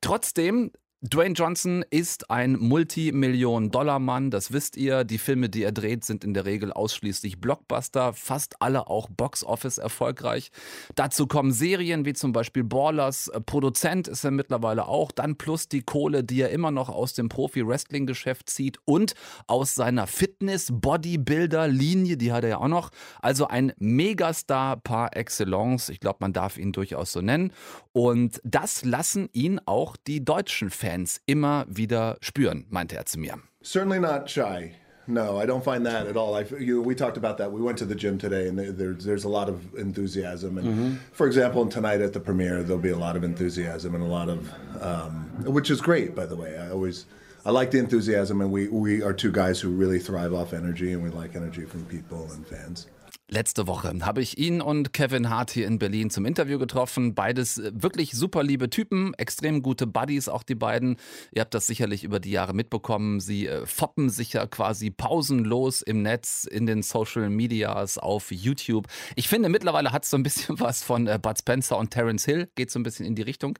Trotzdem 0.00 0.72
Dwayne 1.02 1.32
Johnson 1.32 1.82
ist 1.88 2.30
ein 2.30 2.58
Multimillion-Dollar-Mann, 2.58 4.30
das 4.30 4.52
wisst 4.52 4.76
ihr. 4.76 5.04
Die 5.04 5.16
Filme, 5.16 5.48
die 5.48 5.62
er 5.62 5.72
dreht, 5.72 6.04
sind 6.04 6.24
in 6.24 6.34
der 6.34 6.44
Regel 6.44 6.74
ausschließlich 6.74 7.40
Blockbuster, 7.40 8.12
fast 8.12 8.60
alle 8.60 8.88
auch 8.88 9.08
Box-Office 9.08 9.78
erfolgreich. 9.78 10.50
Dazu 10.96 11.26
kommen 11.26 11.52
Serien 11.52 12.04
wie 12.04 12.12
zum 12.12 12.32
Beispiel 12.32 12.64
Ballers. 12.64 13.32
Produzent 13.46 14.08
ist 14.08 14.24
er 14.24 14.30
mittlerweile 14.30 14.88
auch. 14.88 15.10
Dann 15.10 15.36
plus 15.36 15.68
die 15.68 15.80
Kohle, 15.80 16.22
die 16.22 16.42
er 16.42 16.50
immer 16.50 16.70
noch 16.70 16.90
aus 16.90 17.14
dem 17.14 17.30
Profi-Wrestling-Geschäft 17.30 18.50
zieht 18.50 18.78
und 18.84 19.14
aus 19.46 19.74
seiner 19.74 20.06
Fitness-Bodybuilder-Linie, 20.06 22.18
die 22.18 22.30
hat 22.30 22.44
er 22.44 22.50
ja 22.50 22.58
auch 22.58 22.68
noch. 22.68 22.90
Also 23.22 23.46
ein 23.46 23.72
Megastar 23.78 24.76
par 24.76 25.16
excellence. 25.16 25.88
Ich 25.88 26.00
glaube, 26.00 26.18
man 26.20 26.34
darf 26.34 26.58
ihn 26.58 26.72
durchaus 26.72 27.12
so 27.12 27.22
nennen. 27.22 27.54
Und 27.92 28.38
das 28.44 28.84
lassen 28.84 29.30
ihn 29.32 29.62
auch 29.64 29.96
die 29.96 30.22
deutschen 30.22 30.68
Fans 30.68 30.89
Fans 30.90 31.20
immer 31.26 31.66
wieder 31.68 32.16
spüren, 32.20 32.66
meinte 32.68 32.96
er 32.96 33.06
zu 33.06 33.20
mir. 33.20 33.38
Certainly 33.62 34.00
not 34.00 34.28
shy. 34.28 34.72
No, 35.06 35.38
I 35.38 35.46
don't 35.46 35.62
find 35.62 35.86
that 35.86 36.08
at 36.08 36.16
all. 36.16 36.34
I, 36.34 36.44
you, 36.58 36.82
we 36.82 36.96
talked 36.96 37.16
about 37.16 37.38
that. 37.38 37.52
We 37.52 37.60
went 37.60 37.78
to 37.78 37.84
the 37.84 37.94
gym 37.94 38.18
today, 38.18 38.48
and 38.48 38.58
there's 38.58 39.04
there's 39.04 39.24
a 39.24 39.28
lot 39.28 39.48
of 39.48 39.74
enthusiasm. 39.76 40.58
And 40.58 40.66
mm-hmm. 40.66 40.94
for 41.12 41.28
example, 41.28 41.66
tonight 41.66 42.00
at 42.00 42.12
the 42.12 42.18
premiere, 42.18 42.64
there'll 42.64 42.82
be 42.82 42.90
a 42.90 42.98
lot 42.98 43.16
of 43.16 43.22
enthusiasm 43.22 43.94
and 43.94 44.02
a 44.02 44.06
lot 44.06 44.28
of, 44.28 44.52
um, 44.80 45.30
which 45.44 45.70
is 45.70 45.80
great, 45.80 46.16
by 46.16 46.26
the 46.26 46.36
way. 46.36 46.58
I 46.58 46.70
always, 46.70 47.06
I 47.44 47.52
like 47.52 47.70
the 47.70 47.78
enthusiasm, 47.78 48.40
and 48.40 48.50
we 48.50 48.66
we 48.66 49.00
are 49.00 49.12
two 49.12 49.30
guys 49.30 49.60
who 49.60 49.70
really 49.70 50.00
thrive 50.00 50.34
off 50.34 50.52
energy, 50.52 50.92
and 50.92 51.04
we 51.04 51.10
like 51.10 51.36
energy 51.36 51.66
from 51.66 51.84
people 51.84 52.28
and 52.32 52.44
fans. 52.44 52.88
Letzte 53.32 53.68
Woche 53.68 53.94
habe 54.02 54.22
ich 54.22 54.38
ihn 54.38 54.60
und 54.60 54.92
Kevin 54.92 55.30
Hart 55.30 55.52
hier 55.52 55.68
in 55.68 55.78
Berlin 55.78 56.10
zum 56.10 56.26
Interview 56.26 56.58
getroffen. 56.58 57.14
Beides 57.14 57.58
äh, 57.58 57.70
wirklich 57.72 58.10
super 58.10 58.42
liebe 58.42 58.70
Typen, 58.70 59.14
extrem 59.14 59.62
gute 59.62 59.86
Buddies, 59.86 60.28
auch 60.28 60.42
die 60.42 60.56
beiden. 60.56 60.96
Ihr 61.30 61.42
habt 61.42 61.54
das 61.54 61.68
sicherlich 61.68 62.02
über 62.02 62.18
die 62.18 62.32
Jahre 62.32 62.54
mitbekommen. 62.54 63.20
Sie 63.20 63.46
äh, 63.46 63.66
foppen 63.66 64.10
sich 64.10 64.32
ja 64.32 64.48
quasi 64.48 64.90
pausenlos 64.90 65.80
im 65.80 66.02
Netz, 66.02 66.42
in 66.42 66.66
den 66.66 66.82
Social 66.82 67.30
Medias, 67.30 67.98
auf 67.98 68.32
YouTube. 68.32 68.88
Ich 69.14 69.28
finde, 69.28 69.48
mittlerweile 69.48 69.92
hat 69.92 70.02
es 70.02 70.10
so 70.10 70.16
ein 70.16 70.24
bisschen 70.24 70.58
was 70.58 70.82
von 70.82 71.06
äh, 71.06 71.16
Bud 71.22 71.38
Spencer 71.38 71.78
und 71.78 71.92
Terence 71.92 72.24
Hill, 72.24 72.50
geht 72.56 72.72
so 72.72 72.80
ein 72.80 72.82
bisschen 72.82 73.06
in 73.06 73.14
die 73.14 73.22
Richtung. 73.22 73.56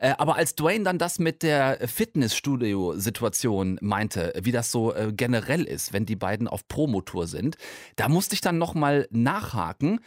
Aber 0.00 0.34
als 0.34 0.56
Dwayne 0.56 0.84
dann 0.84 0.98
das 0.98 1.20
mit 1.20 1.44
der 1.44 1.86
Fitnessstudio-Situation 1.86 3.78
meinte, 3.80 4.32
wie 4.42 4.50
das 4.50 4.72
so 4.72 4.92
generell 5.12 5.62
ist, 5.62 5.92
wenn 5.92 6.06
die 6.06 6.16
beiden 6.16 6.48
auf 6.48 6.66
Promotour 6.66 7.26
sind, 7.26 7.56
da 7.96 8.08
musste 8.08 8.34
ich 8.34 8.40
dann 8.40 8.58
nochmal 8.58 9.06
nachhaken, 9.14 10.00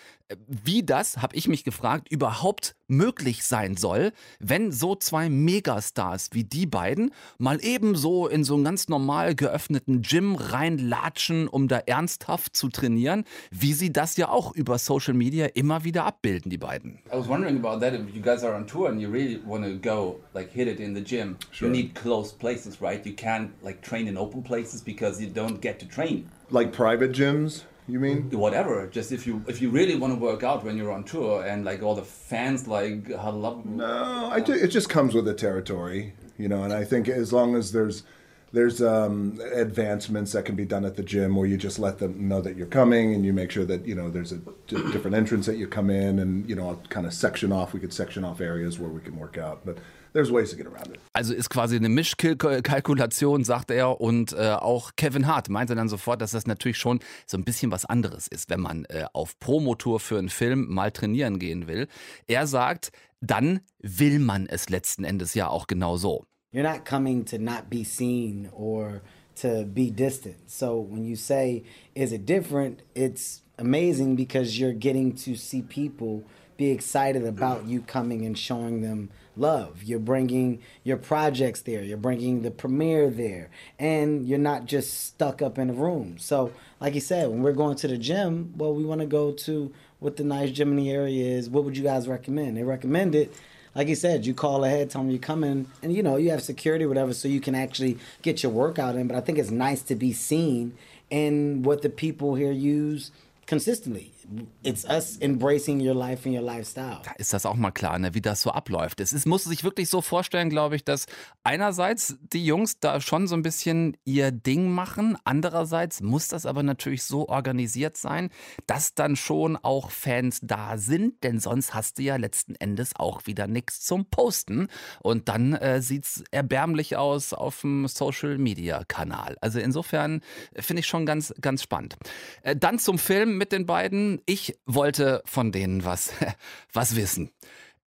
wie 0.47 0.83
das, 0.83 1.17
habe 1.17 1.35
ich 1.35 1.47
mich 1.47 1.63
gefragt, 1.63 2.11
überhaupt 2.11 2.75
möglich 2.87 3.43
sein 3.43 3.77
soll, 3.77 4.11
wenn 4.39 4.71
so 4.71 4.95
zwei 4.95 5.29
Megastars 5.29 6.29
wie 6.33 6.43
die 6.43 6.65
beiden 6.65 7.11
mal 7.37 7.59
ebenso 7.63 8.27
in 8.27 8.43
so 8.43 8.55
einen 8.55 8.63
ganz 8.63 8.87
normal 8.87 9.35
geöffneten 9.35 10.01
Gym 10.01 10.35
reinlatschen, 10.35 11.47
um 11.47 11.67
da 11.67 11.77
ernsthaft 11.77 12.55
zu 12.55 12.69
trainieren, 12.69 13.23
wie 13.51 13.73
sie 13.73 13.93
das 13.93 14.17
ja 14.17 14.29
auch 14.29 14.55
über 14.55 14.77
Social 14.77 15.13
Media 15.13 15.45
immer 15.47 15.83
wieder 15.83 16.05
abbilden, 16.05 16.49
die 16.49 16.57
beiden. 16.57 16.99
I 17.11 17.17
was 17.17 17.27
wondering 17.27 17.63
about 17.63 17.79
that 17.79 17.93
if 17.93 18.13
you 18.13 18.21
guys 18.21 18.43
are 18.43 18.55
on 18.55 18.65
tour 18.65 18.89
and 18.89 18.99
you 18.99 19.09
really 19.09 19.39
want 19.45 19.63
to 19.63 19.77
go 19.77 20.19
like 20.33 20.51
hit 20.51 20.67
it 20.67 20.79
in 20.79 20.95
the 20.95 21.03
gym. 21.03 21.37
Sure. 21.51 21.67
You 21.67 21.71
need 21.71 21.93
closed 21.95 22.39
places, 22.39 22.81
right? 22.81 23.05
You 23.05 23.13
can't 23.13 23.51
like 23.63 23.81
train 23.81 24.07
in 24.07 24.17
open 24.17 24.43
places 24.43 24.81
because 24.81 25.21
you 25.21 25.29
don't 25.29 25.61
get 25.61 25.79
to 25.79 25.87
train. 25.87 26.29
Like 26.49 26.71
private 26.71 27.11
gyms? 27.11 27.63
You 27.87 27.99
mean 27.99 28.31
whatever? 28.31 28.87
Just 28.87 29.11
if 29.11 29.27
you 29.27 29.43
if 29.47 29.61
you 29.61 29.69
really 29.69 29.95
want 29.95 30.13
to 30.13 30.19
work 30.19 30.43
out 30.43 30.63
when 30.63 30.75
you're 30.75 30.91
on 30.91 31.03
tour 31.03 31.45
and 31.45 31.63
like 31.63 31.83
all 31.83 31.93
the 31.93 32.03
fans 32.03 32.67
like 32.67 33.13
huddle 33.13 33.45
up. 33.45 33.65
No, 33.65 34.29
I 34.31 34.39
it 34.39 34.67
just 34.69 34.89
comes 34.89 35.13
with 35.13 35.25
the 35.25 35.35
territory, 35.35 36.13
you 36.37 36.47
know. 36.47 36.63
And 36.63 36.73
I 36.73 36.83
think 36.83 37.07
as 37.07 37.31
long 37.31 37.55
as 37.55 37.71
there's 37.71 38.03
there's 38.51 38.81
um, 38.81 39.39
advancements 39.53 40.31
that 40.31 40.45
can 40.45 40.55
be 40.55 40.65
done 40.65 40.85
at 40.85 40.95
the 40.95 41.03
gym 41.03 41.35
where 41.35 41.45
you 41.45 41.57
just 41.57 41.77
let 41.77 41.99
them 41.99 42.27
know 42.27 42.41
that 42.41 42.55
you're 42.55 42.65
coming 42.65 43.13
and 43.13 43.25
you 43.25 43.33
make 43.33 43.51
sure 43.51 43.65
that 43.65 43.85
you 43.85 43.93
know 43.93 44.09
there's 44.09 44.31
a 44.31 44.39
different 44.67 45.15
entrance 45.15 45.45
that 45.45 45.57
you 45.57 45.67
come 45.67 45.91
in 45.91 46.17
and 46.17 46.49
you 46.49 46.55
know 46.55 46.69
I'll 46.69 46.81
kind 46.89 47.05
of 47.05 47.13
section 47.13 47.51
off. 47.51 47.71
We 47.71 47.79
could 47.79 47.93
section 47.93 48.23
off 48.23 48.41
areas 48.41 48.79
where 48.79 48.89
we 48.89 49.01
can 49.01 49.15
work 49.17 49.37
out, 49.37 49.61
but 49.63 49.77
there's 50.15 50.31
ways 50.31 50.49
to 50.49 50.55
get 50.55 50.65
around 50.65 50.87
it. 50.87 50.99
Also 51.13 51.33
ist 51.33 51.49
quasi 51.49 51.75
eine 51.75 51.89
Mischkalkulation, 51.89 53.43
sagt 53.43 53.69
er. 53.69 54.01
Und 54.01 54.33
äh, 54.33 54.53
auch 54.53 54.93
Kevin 54.95 55.27
Hart 55.27 55.49
meinte 55.49 55.75
dann 55.75 55.89
sofort, 55.89 56.21
dass 56.21 56.31
das 56.31 56.47
natürlich 56.47 56.77
schon 56.77 56.99
so 57.27 57.37
ein 57.37 57.43
bisschen 57.43 57.71
was 57.71 57.85
anderes 57.85 58.27
ist, 58.27 58.49
wenn 58.49 58.61
man 58.61 58.85
äh, 58.85 59.05
auf 59.13 59.37
Promotour 59.39 59.99
für 59.99 60.17
einen 60.17 60.29
Film 60.29 60.67
mal 60.69 60.91
trainieren 60.91 61.37
gehen 61.37 61.67
will. 61.67 61.87
Er 62.27 62.47
sagt, 62.47 62.91
dann 63.21 63.59
will 63.79 64.19
man 64.19 64.47
es 64.47 64.69
letzten 64.69 65.03
Endes 65.03 65.33
ja 65.33 65.49
auch 65.49 65.67
genau 65.67 65.97
so. 65.97 66.25
You're 66.53 66.63
not 66.63 66.85
coming 66.85 67.25
to 67.25 67.37
not 67.37 67.69
be 67.69 67.83
seen 67.83 68.49
or 68.53 69.01
to 69.41 69.65
be 69.65 69.91
distant. 69.91 70.49
So 70.49 70.87
when 70.89 71.05
you 71.05 71.17
say, 71.17 71.63
is 71.93 72.13
it 72.13 72.25
different? 72.25 72.81
It's 72.93 73.43
amazing 73.57 74.15
because 74.15 74.57
you're 74.57 74.77
getting 74.77 75.13
to 75.25 75.35
see 75.35 75.61
people 75.61 76.23
be 76.57 76.71
excited 76.71 77.25
about 77.25 77.67
you 77.67 77.81
coming 77.81 78.25
and 78.25 78.37
showing 78.37 78.81
them 78.81 79.09
love. 79.37 79.83
You're 79.83 79.99
bringing 79.99 80.61
your 80.83 80.97
projects 80.97 81.61
there. 81.61 81.83
You're 81.83 81.97
bringing 81.97 82.41
the 82.41 82.51
premiere 82.51 83.09
there. 83.09 83.49
And 83.79 84.27
you're 84.27 84.39
not 84.39 84.65
just 84.65 85.05
stuck 85.05 85.41
up 85.41 85.57
in 85.57 85.69
a 85.69 85.73
room. 85.73 86.17
So, 86.17 86.51
like 86.79 86.95
you 86.95 87.01
said, 87.01 87.29
when 87.29 87.41
we're 87.41 87.53
going 87.53 87.75
to 87.77 87.87
the 87.87 87.97
gym, 87.97 88.53
well, 88.57 88.73
we 88.73 88.83
want 88.83 89.01
to 89.01 89.07
go 89.07 89.31
to 89.31 89.73
what 89.99 90.17
the 90.17 90.23
nice 90.23 90.51
gym 90.51 90.69
in 90.69 90.75
the 90.75 90.91
area 90.91 91.25
is. 91.25 91.49
What 91.49 91.63
would 91.63 91.77
you 91.77 91.83
guys 91.83 92.07
recommend? 92.07 92.57
They 92.57 92.63
recommend 92.63 93.15
it. 93.15 93.33
Like 93.75 93.89
you 93.89 93.95
said, 93.95 94.25
you 94.25 94.33
call 94.33 94.63
ahead, 94.63 94.89
tell 94.89 95.01
them 95.01 95.11
you're 95.11 95.19
coming, 95.19 95.67
and 95.83 95.93
you 95.93 96.01
know, 96.01 96.15
you 96.15 96.31
have 96.31 96.41
security, 96.41 96.85
whatever, 96.85 97.13
so 97.13 97.27
you 97.27 97.41
can 97.41 97.55
actually 97.55 97.97
get 98.21 98.41
your 98.41 98.53
workout 98.53 98.95
in. 98.95 99.07
But 99.07 99.17
I 99.17 99.19
think 99.19 99.37
it's 99.37 99.51
nice 99.51 99.81
to 99.83 99.95
be 99.95 100.13
seen 100.13 100.77
in 101.09 101.61
what 101.61 101.81
the 101.81 101.89
people 101.89 102.35
here 102.35 102.53
use 102.53 103.11
consistently. 103.45 104.14
It's 104.63 104.85
us 104.85 105.17
embracing 105.17 105.79
your 105.79 105.93
life 105.93 106.27
and 106.27 106.35
your 106.35 106.43
lifestyle. 106.43 107.01
Da 107.03 107.11
ist 107.17 107.33
das 107.33 107.45
auch 107.45 107.55
mal 107.55 107.71
klar, 107.71 107.99
ne, 107.99 108.13
wie 108.13 108.21
das 108.21 108.41
so 108.41 108.51
abläuft. 108.51 108.99
Es 108.99 109.13
ist, 109.13 109.25
muss 109.27 109.43
sich 109.43 109.63
wirklich 109.63 109.89
so 109.89 110.01
vorstellen, 110.01 110.49
glaube 110.49 110.75
ich, 110.75 110.83
dass 110.83 111.05
einerseits 111.43 112.17
die 112.33 112.45
Jungs 112.45 112.79
da 112.79 112.99
schon 113.01 113.27
so 113.27 113.35
ein 113.35 113.43
bisschen 113.43 113.95
ihr 114.03 114.31
Ding 114.31 114.71
machen, 114.71 115.17
andererseits 115.23 116.01
muss 116.01 116.27
das 116.27 116.45
aber 116.45 116.63
natürlich 116.63 117.03
so 117.03 117.27
organisiert 117.29 117.97
sein, 117.97 118.29
dass 118.65 118.95
dann 118.95 119.15
schon 119.15 119.57
auch 119.57 119.91
Fans 119.91 120.39
da 120.41 120.77
sind, 120.77 121.23
denn 121.23 121.39
sonst 121.39 121.73
hast 121.73 121.99
du 121.99 122.03
ja 122.03 122.15
letzten 122.15 122.55
Endes 122.55 122.95
auch 122.95 123.27
wieder 123.27 123.47
nichts 123.47 123.81
zum 123.81 124.05
Posten 124.05 124.67
und 125.01 125.29
dann 125.29 125.53
äh, 125.53 125.81
sieht 125.81 126.05
es 126.05 126.23
erbärmlich 126.31 126.97
aus 126.97 127.33
auf 127.33 127.61
dem 127.61 127.87
Social 127.87 128.37
Media 128.37 128.83
Kanal. 128.87 129.37
Also 129.41 129.59
insofern 129.59 130.21
finde 130.55 130.79
ich 130.79 130.87
schon 130.87 131.05
ganz, 131.05 131.33
ganz 131.41 131.61
spannend. 131.61 131.95
Äh, 132.41 132.55
dann 132.55 132.79
zum 132.79 132.97
Film 132.97 133.37
mit 133.37 133.51
den 133.51 133.65
beiden 133.65 134.14
ich 134.25 134.57
wollte 134.65 135.21
von 135.25 135.51
denen 135.51 135.85
was, 135.85 136.11
was 136.73 136.95
wissen. 136.95 137.31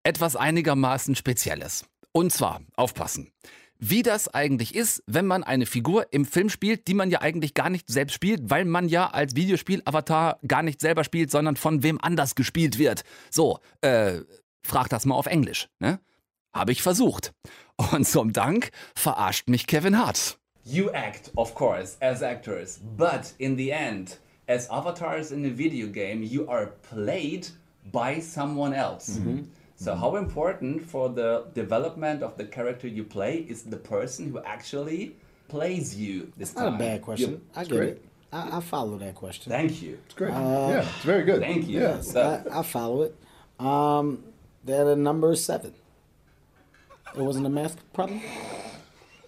Etwas 0.02 0.36
einigermaßen 0.36 1.14
Spezielles. 1.14 1.84
Und 2.12 2.32
zwar, 2.32 2.60
aufpassen 2.76 3.32
wie 3.78 4.02
das 4.02 4.28
eigentlich 4.28 4.74
ist, 4.74 5.02
wenn 5.06 5.26
man 5.26 5.44
eine 5.44 5.66
Figur 5.66 6.12
im 6.12 6.24
Film 6.24 6.50
spielt, 6.50 6.88
die 6.88 6.94
man 6.94 7.10
ja 7.10 7.20
eigentlich 7.20 7.54
gar 7.54 7.70
nicht 7.70 7.88
selbst 7.88 8.14
spielt, 8.14 8.50
weil 8.50 8.64
man 8.64 8.88
ja 8.88 9.08
als 9.08 9.36
Videospiel-Avatar 9.36 10.38
gar 10.46 10.62
nicht 10.62 10.80
selber 10.80 11.04
spielt, 11.04 11.30
sondern 11.30 11.56
von 11.56 11.82
wem 11.82 11.98
anders 12.00 12.34
gespielt 12.34 12.78
wird. 12.78 13.02
So, 13.30 13.60
äh, 13.80 14.20
frag 14.62 14.88
das 14.88 15.06
mal 15.06 15.14
auf 15.14 15.26
Englisch, 15.26 15.68
ne? 15.78 16.00
Habe 16.52 16.72
ich 16.72 16.82
versucht. 16.82 17.32
Und 17.92 18.06
zum 18.06 18.32
Dank 18.32 18.70
verarscht 18.94 19.48
mich 19.48 19.66
Kevin 19.66 19.98
Hart. 19.98 20.38
You 20.64 20.88
act, 20.88 21.30
of 21.36 21.54
course, 21.54 21.96
as 22.00 22.20
actors, 22.20 22.80
but 22.96 23.32
in 23.38 23.56
the 23.56 23.70
end 23.70 24.18
as 24.48 24.66
avatars 24.70 25.30
in 25.30 25.44
a 25.44 25.50
video 25.50 25.86
game, 25.86 26.22
you 26.22 26.48
are 26.48 26.66
played 26.90 27.46
by 27.92 28.18
someone 28.18 28.72
else. 28.74 29.10
Mm-hmm. 29.10 29.42
So, 29.76 29.92
mm-hmm. 29.92 30.00
how 30.00 30.16
important 30.16 30.84
for 30.84 31.08
the 31.08 31.46
development 31.54 32.22
of 32.22 32.36
the 32.36 32.44
character 32.44 32.88
you 32.88 33.04
play 33.04 33.36
is 33.36 33.62
the 33.62 33.76
person 33.76 34.30
who 34.32 34.40
actually 34.40 35.16
plays 35.48 35.94
you 35.94 36.32
this 36.36 36.50
That's 36.50 36.64
time? 36.64 36.72
not 36.72 36.80
a 36.80 36.84
bad 36.84 37.02
question. 37.02 37.42
I 37.54 37.62
get 37.62 37.70
great. 37.70 37.88
it. 37.90 38.04
I, 38.32 38.58
I, 38.58 38.60
follow 38.60 38.98
that 38.98 39.14
question. 39.14 39.50
Thank 39.50 39.80
you. 39.80 39.98
It's 40.04 40.14
great. 40.14 40.32
Uh, 40.32 40.68
yeah, 40.70 40.80
it's 40.80 41.04
very 41.04 41.24
good. 41.24 41.40
Thank 41.40 41.66
you. 41.68 41.80
Yes, 41.80 42.14
I, 42.14 42.42
I, 42.52 42.62
follow 42.62 43.02
it. 43.02 43.16
Um, 43.58 44.24
they're 44.64 44.96
number 44.96 45.34
seven. 45.36 45.72
It 47.16 47.22
wasn't 47.22 47.46
a 47.46 47.50
math 47.50 47.76
problem. 47.94 48.20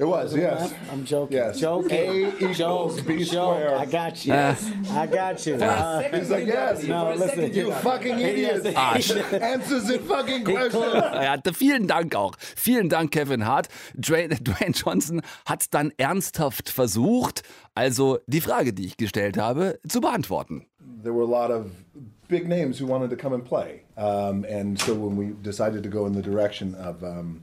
It 0.00 0.09
was, 0.09 0.35
yes. 0.35 0.73
I'm 0.90 1.04
joking. 1.04 1.37
Yes. 1.37 1.61
Joking. 1.61 1.92
A 1.92 2.28
equals 2.28 2.57
joke, 2.57 3.07
B 3.07 3.23
squared. 3.23 3.75
I 3.75 3.85
got 3.85 4.25
you. 4.25 4.33
Uh, 4.33 4.57
I 4.92 5.07
got 5.07 5.45
you. 5.45 5.57
Uh, 5.57 6.00
he's 6.16 6.30
like, 6.30 6.47
yes. 6.47 6.85
No, 6.85 7.12
listen. 7.12 7.52
You 7.52 7.71
fucking 7.71 8.19
idiot. 8.19 8.64
Arsch. 8.75 9.11
Answers 9.42 9.88
the 9.88 9.99
fucking 9.99 10.45
question. 10.45 10.80
Hatte 10.80 11.52
vielen 11.52 11.87
Dank 11.87 12.14
auch. 12.14 12.35
Vielen 12.57 12.88
Dank, 12.88 13.11
Kevin 13.11 13.45
Hart. 13.45 13.69
Dwayne, 13.95 14.37
Dwayne 14.42 14.73
Johnson 14.73 15.21
hat 15.45 15.66
dann 15.75 15.92
ernsthaft 15.99 16.71
versucht, 16.71 17.42
also 17.75 18.21
die 18.26 18.40
Frage, 18.40 18.73
die 18.73 18.87
ich 18.87 18.97
gestellt 18.97 19.37
habe, 19.37 19.80
zu 19.87 20.00
beantworten. 20.00 20.64
There 21.02 21.14
were 21.14 21.25
a 21.25 21.28
lot 21.28 21.50
of 21.50 21.66
big 22.26 22.49
names 22.49 22.80
who 22.80 22.87
wanted 22.87 23.11
to 23.11 23.16
come 23.16 23.35
and 23.35 23.45
play. 23.45 23.83
Um, 23.99 24.47
and 24.49 24.80
so 24.80 24.95
when 24.95 25.19
we 25.19 25.35
decided 25.42 25.83
to 25.83 25.90
go 25.90 26.07
in 26.07 26.14
the 26.14 26.23
direction 26.23 26.75
of 26.76 27.02
um, 27.02 27.42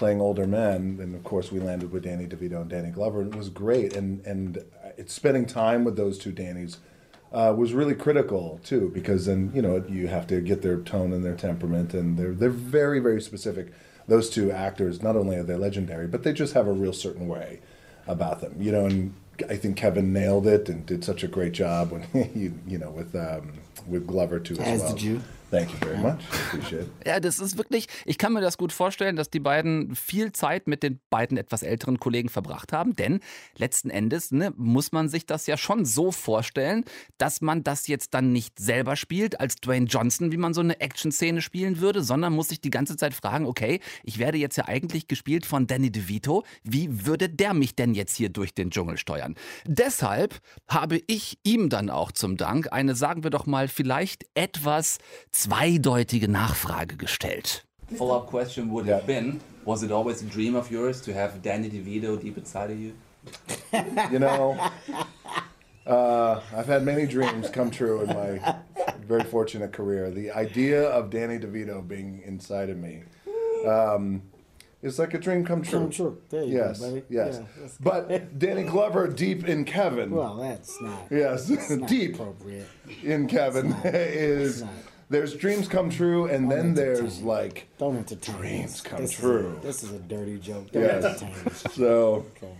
playing 0.00 0.18
older 0.18 0.46
men. 0.46 0.98
And 0.98 1.14
of 1.14 1.22
course, 1.22 1.52
we 1.52 1.60
landed 1.60 1.92
with 1.92 2.04
Danny 2.04 2.26
DeVito 2.26 2.62
and 2.62 2.70
Danny 2.70 2.90
Glover, 2.90 3.20
and 3.20 3.34
it 3.34 3.36
was 3.36 3.50
great. 3.50 3.94
And 3.94 4.24
and 4.26 4.64
it's 4.96 5.12
spending 5.12 5.44
time 5.44 5.84
with 5.84 5.96
those 5.96 6.16
two 6.18 6.32
Dannys 6.32 6.78
uh, 7.32 7.54
was 7.56 7.74
really 7.74 7.94
critical 7.94 8.58
too, 8.64 8.90
because 8.94 9.26
then 9.26 9.52
you 9.54 9.60
know 9.60 9.84
you 9.88 10.08
have 10.08 10.26
to 10.28 10.40
get 10.40 10.62
their 10.62 10.78
tone 10.78 11.12
and 11.12 11.22
their 11.22 11.36
temperament, 11.36 11.92
and 11.92 12.16
they're 12.18 12.32
they're 12.32 12.48
very 12.48 12.98
very 12.98 13.20
specific. 13.20 13.72
Those 14.08 14.30
two 14.30 14.50
actors, 14.50 15.02
not 15.02 15.16
only 15.16 15.36
are 15.36 15.44
they 15.44 15.54
legendary, 15.54 16.06
but 16.08 16.22
they 16.24 16.32
just 16.32 16.54
have 16.54 16.66
a 16.66 16.72
real 16.72 16.94
certain 16.94 17.28
way 17.28 17.60
about 18.06 18.40
them, 18.40 18.54
you 18.58 18.72
know. 18.72 18.86
And 18.86 19.12
I 19.50 19.56
think 19.56 19.76
Kevin 19.76 20.14
nailed 20.14 20.46
it 20.46 20.70
and 20.70 20.84
did 20.86 21.04
such 21.04 21.22
a 21.22 21.28
great 21.28 21.52
job 21.52 21.92
when 21.92 22.06
you 22.34 22.54
you 22.66 22.78
know 22.78 22.90
with 22.90 23.14
um, 23.14 23.52
with 23.86 24.06
Glover 24.06 24.40
too 24.40 24.54
as, 24.54 24.60
As 24.60 24.80
well. 24.80 24.92
did 24.94 25.02
you. 25.02 25.22
Thank 25.50 25.70
you 25.72 25.78
very 25.78 25.98
much. 25.98 26.18
Appreciate 26.52 26.82
it. 26.82 26.90
Ja, 27.04 27.18
das 27.18 27.40
ist 27.40 27.58
wirklich, 27.58 27.88
ich 28.04 28.18
kann 28.18 28.32
mir 28.32 28.40
das 28.40 28.56
gut 28.56 28.72
vorstellen, 28.72 29.16
dass 29.16 29.30
die 29.30 29.40
beiden 29.40 29.96
viel 29.96 30.30
Zeit 30.32 30.68
mit 30.68 30.84
den 30.84 31.00
beiden 31.10 31.36
etwas 31.36 31.64
älteren 31.64 31.98
Kollegen 31.98 32.28
verbracht 32.28 32.72
haben, 32.72 32.94
denn 32.94 33.20
letzten 33.56 33.90
Endes 33.90 34.30
ne, 34.30 34.52
muss 34.56 34.92
man 34.92 35.08
sich 35.08 35.26
das 35.26 35.46
ja 35.46 35.56
schon 35.56 35.84
so 35.84 36.12
vorstellen, 36.12 36.84
dass 37.18 37.40
man 37.40 37.64
das 37.64 37.88
jetzt 37.88 38.14
dann 38.14 38.32
nicht 38.32 38.60
selber 38.60 38.94
spielt 38.94 39.40
als 39.40 39.56
Dwayne 39.56 39.86
Johnson, 39.86 40.30
wie 40.30 40.36
man 40.36 40.54
so 40.54 40.60
eine 40.60 40.80
Action-Szene 40.80 41.42
spielen 41.42 41.80
würde, 41.80 42.02
sondern 42.02 42.32
muss 42.32 42.48
sich 42.48 42.60
die 42.60 42.70
ganze 42.70 42.96
Zeit 42.96 43.14
fragen, 43.14 43.46
okay, 43.46 43.80
ich 44.04 44.18
werde 44.18 44.38
jetzt 44.38 44.56
ja 44.56 44.68
eigentlich 44.68 45.08
gespielt 45.08 45.46
von 45.46 45.66
Danny 45.66 45.90
DeVito, 45.90 46.44
wie 46.62 47.06
würde 47.06 47.28
der 47.28 47.54
mich 47.54 47.74
denn 47.74 47.94
jetzt 47.94 48.16
hier 48.16 48.28
durch 48.28 48.54
den 48.54 48.70
Dschungel 48.70 48.98
steuern? 48.98 49.34
Deshalb 49.66 50.38
habe 50.68 51.00
ich 51.08 51.38
ihm 51.42 51.68
dann 51.70 51.90
auch 51.90 52.12
zum 52.12 52.36
Dank 52.36 52.72
eine, 52.72 52.94
sagen 52.94 53.24
wir 53.24 53.30
doch 53.30 53.46
mal, 53.46 53.66
vielleicht 53.66 54.26
etwas 54.34 54.98
zweideutige 55.40 56.28
Nachfrage 56.28 56.96
gestellt. 56.96 57.62
Follow-up 57.96 58.26
question 58.26 58.70
would 58.72 58.86
have 58.86 59.06
been: 59.06 59.40
Was 59.64 59.82
it 59.82 59.90
always 59.90 60.22
a 60.22 60.26
dream 60.26 60.54
of 60.54 60.70
yours 60.70 61.00
to 61.02 61.12
have 61.12 61.42
Danny 61.42 61.68
DeVito 61.70 62.20
deep 62.20 62.36
inside 62.38 62.70
of 62.70 62.78
you? 62.78 62.92
You 64.12 64.18
know, 64.18 64.56
uh, 65.86 66.40
I've 66.56 66.66
had 66.66 66.82
many 66.84 67.06
dreams 67.06 67.50
come 67.50 67.70
true 67.70 68.02
in 68.02 68.08
my 68.08 68.54
very 69.06 69.24
fortunate 69.24 69.72
career. 69.72 70.10
The 70.10 70.30
idea 70.30 70.82
of 70.88 71.10
Danny 71.10 71.38
DeVito 71.38 71.86
being 71.86 72.22
inside 72.24 72.70
of 72.70 72.76
me 72.78 73.02
um, 73.66 74.22
is 74.82 74.98
like 74.98 75.14
a 75.14 75.18
dream 75.18 75.44
come 75.44 75.62
true. 75.62 75.80
Come 75.80 75.90
true. 75.90 76.22
There 76.30 76.44
you 76.44 76.58
go, 76.58 76.64
yes, 76.66 76.80
buddy. 76.80 77.02
yes. 77.10 77.40
Yeah, 77.60 77.68
but 77.80 78.38
Danny 78.38 78.62
Glover 78.62 79.08
deep 79.08 79.46
in 79.48 79.64
Kevin. 79.64 80.10
Well, 80.10 80.36
that's 80.36 80.80
not. 80.80 81.06
yes, 81.10 81.46
that's 81.48 81.70
not 81.70 81.88
deep 81.88 82.14
appropriate. 82.14 82.68
in 83.02 83.26
Kevin 83.26 83.74
is. 83.84 84.64
There's 85.10 85.34
dreams 85.34 85.66
come 85.68 85.90
true, 85.90 86.26
and 86.26 86.48
then 86.50 86.74
there's 86.74 87.20
like 87.20 87.66
Don't 87.78 87.96
entertain 87.96 88.36
dreams 88.36 88.74
us. 88.74 88.82
come 88.84 89.00
this 89.02 89.12
true. 89.12 89.40
Is 89.40 89.58
a, 89.58 89.60
this 89.66 89.82
is 89.82 89.90
a 89.92 89.98
dirty 89.98 90.38
joke. 90.38 90.70
Don't 90.72 90.82
Yes. 90.84 91.04
entertain 91.04 91.34
us. 91.46 91.64
So 91.76 92.24
Okay. 92.36 92.52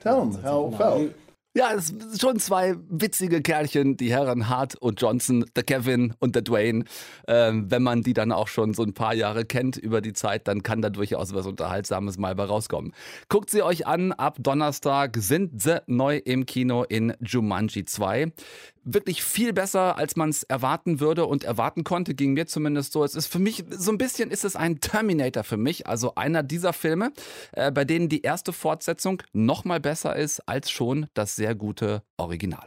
tell 0.00 0.22
him 0.22 0.42
how 0.42 0.68
it 0.72 0.76
felt. 0.78 1.00
you- 1.02 1.14
Ja, 1.52 1.72
es 1.74 1.88
sind 1.88 2.20
schon 2.20 2.38
zwei 2.38 2.76
witzige 2.88 3.42
Kerlchen, 3.42 3.96
die 3.96 4.08
Herren 4.12 4.48
Hart 4.48 4.76
und 4.76 5.00
Johnson, 5.00 5.44
der 5.56 5.64
Kevin 5.64 6.14
und 6.20 6.36
der 6.36 6.42
Dwayne. 6.42 6.84
Ähm, 7.26 7.68
wenn 7.68 7.82
man 7.82 8.02
die 8.04 8.12
dann 8.14 8.30
auch 8.30 8.46
schon 8.46 8.72
so 8.72 8.84
ein 8.84 8.94
paar 8.94 9.14
Jahre 9.16 9.44
kennt 9.44 9.76
über 9.76 10.00
die 10.00 10.12
Zeit, 10.12 10.46
dann 10.46 10.62
kann 10.62 10.80
da 10.80 10.90
durchaus 10.90 11.34
was 11.34 11.46
Unterhaltsames 11.46 12.18
mal 12.18 12.36
bei 12.36 12.44
rauskommen. 12.44 12.92
Guckt 13.28 13.50
sie 13.50 13.62
euch 13.64 13.84
an, 13.84 14.12
ab 14.12 14.36
Donnerstag 14.38 15.16
sind 15.16 15.60
sie 15.60 15.82
neu 15.88 16.18
im 16.18 16.46
Kino 16.46 16.84
in 16.84 17.14
Jumanji 17.20 17.84
2. 17.84 18.30
Wirklich 18.92 19.22
viel 19.22 19.52
besser, 19.52 19.96
als 19.96 20.16
man 20.16 20.30
es 20.30 20.42
erwarten 20.42 20.98
würde 20.98 21.24
und 21.26 21.44
erwarten 21.44 21.84
konnte, 21.84 22.12
ging 22.12 22.32
mir 22.32 22.48
zumindest 22.48 22.92
so. 22.92 23.04
Es 23.04 23.14
ist 23.14 23.28
für 23.28 23.38
mich, 23.38 23.64
so 23.70 23.92
ein 23.92 23.98
bisschen 23.98 24.32
ist 24.32 24.44
es 24.44 24.56
ein 24.56 24.80
Terminator 24.80 25.44
für 25.44 25.56
mich, 25.56 25.86
also 25.86 26.16
einer 26.16 26.42
dieser 26.42 26.72
Filme, 26.72 27.12
äh, 27.52 27.70
bei 27.70 27.84
denen 27.84 28.08
die 28.08 28.22
erste 28.22 28.52
Fortsetzung 28.52 29.22
noch 29.32 29.64
mal 29.64 29.78
besser 29.78 30.16
ist 30.16 30.40
als 30.48 30.72
schon 30.72 31.06
das 31.14 31.36
sehr 31.36 31.54
gute 31.54 32.02
Original. 32.16 32.66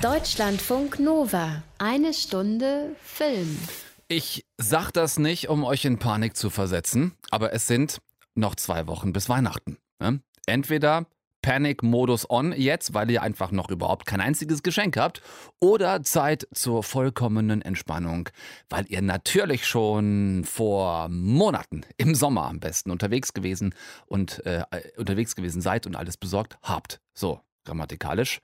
Deutschlandfunk 0.00 1.00
Nova. 1.00 1.64
Eine 1.78 2.14
Stunde 2.14 2.94
Film. 3.02 3.58
Ich 4.06 4.44
sag 4.58 4.92
das 4.92 5.18
nicht, 5.18 5.48
um 5.48 5.64
euch 5.64 5.84
in 5.86 5.98
Panik 5.98 6.36
zu 6.36 6.50
versetzen, 6.50 7.16
aber 7.30 7.52
es 7.52 7.66
sind 7.66 7.98
noch 8.36 8.54
zwei 8.54 8.86
Wochen 8.86 9.12
bis 9.12 9.28
Weihnachten. 9.28 9.76
Ne? 9.98 10.20
Entweder 10.46 11.06
Panic-Modus 11.42 12.28
on 12.28 12.52
jetzt, 12.52 12.94
weil 12.94 13.10
ihr 13.10 13.22
einfach 13.22 13.50
noch 13.50 13.70
überhaupt 13.70 14.06
kein 14.06 14.20
einziges 14.20 14.62
Geschenk 14.62 14.96
habt, 14.96 15.22
oder 15.60 16.02
Zeit 16.02 16.46
zur 16.52 16.82
vollkommenen 16.82 17.62
Entspannung, 17.62 18.28
weil 18.68 18.86
ihr 18.88 19.02
natürlich 19.02 19.66
schon 19.66 20.44
vor 20.44 21.08
Monaten 21.08 21.82
im 21.96 22.14
Sommer 22.14 22.44
am 22.44 22.60
besten 22.60 22.90
unterwegs 22.90 23.32
gewesen 23.32 23.74
und 24.06 24.44
äh, 24.46 24.64
unterwegs 24.96 25.36
gewesen 25.36 25.62
seid 25.62 25.86
und 25.86 25.96
alles 25.96 26.16
besorgt 26.16 26.58
habt. 26.62 27.00
So, 27.14 27.40
grammatikalisch. 27.64 28.40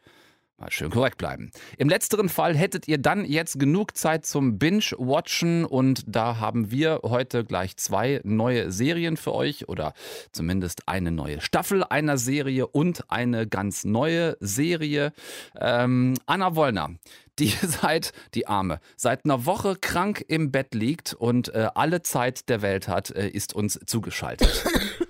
Mal 0.59 0.71
schön 0.71 0.91
korrekt 0.91 1.19
bleiben. 1.19 1.51
Im 1.77 1.91
letzteren 1.91 2.31
Fall 2.31 2.57
hättet 2.57 2.89
ihr 2.89 2.97
dann 2.97 3.27
jetzt 3.27 3.59
genug 3.59 3.95
Zeit 3.95 4.25
zum 4.25 4.59
Binge-Watchen 4.59 5.67
und 5.67 6.03
da 6.07 6.39
haben 6.39 6.71
wir 6.71 7.01
heute 7.03 7.45
gleich 7.45 7.77
zwei 7.77 8.23
neue 8.25 8.73
Serien 8.73 9.19
für 9.19 9.35
euch 9.35 9.69
oder 9.69 9.93
zumindest 10.33 10.89
eine 10.89 11.11
neue 11.11 11.43
Staffel 11.43 11.85
einer 11.85 12.17
Serie 12.17 12.67
und 12.69 13.11
eine 13.11 13.47
ganz 13.47 13.85
neue 13.85 14.39
Serie. 14.41 15.13
Ähm, 15.61 16.15
Anna 16.25 16.57
Wollner, 16.57 16.95
die 17.39 17.49
seit, 17.63 18.15
die 18.35 18.47
Arme, 18.47 18.81
seit 18.97 19.27
einer 19.27 19.45
Woche 19.45 19.77
krank 19.79 20.25
im 20.27 20.53
Bett 20.53 20.75
liegt 20.75 21.13
und 21.13 21.55
äh, 21.55 21.69
alle 21.75 22.01
Zeit 22.01 22.49
der 22.49 22.63
Welt 22.63 22.89
hat, 22.89 23.11
äh, 23.11 23.29
ist 23.29 23.55
uns 23.55 23.79
zugeschaltet. 23.85 24.65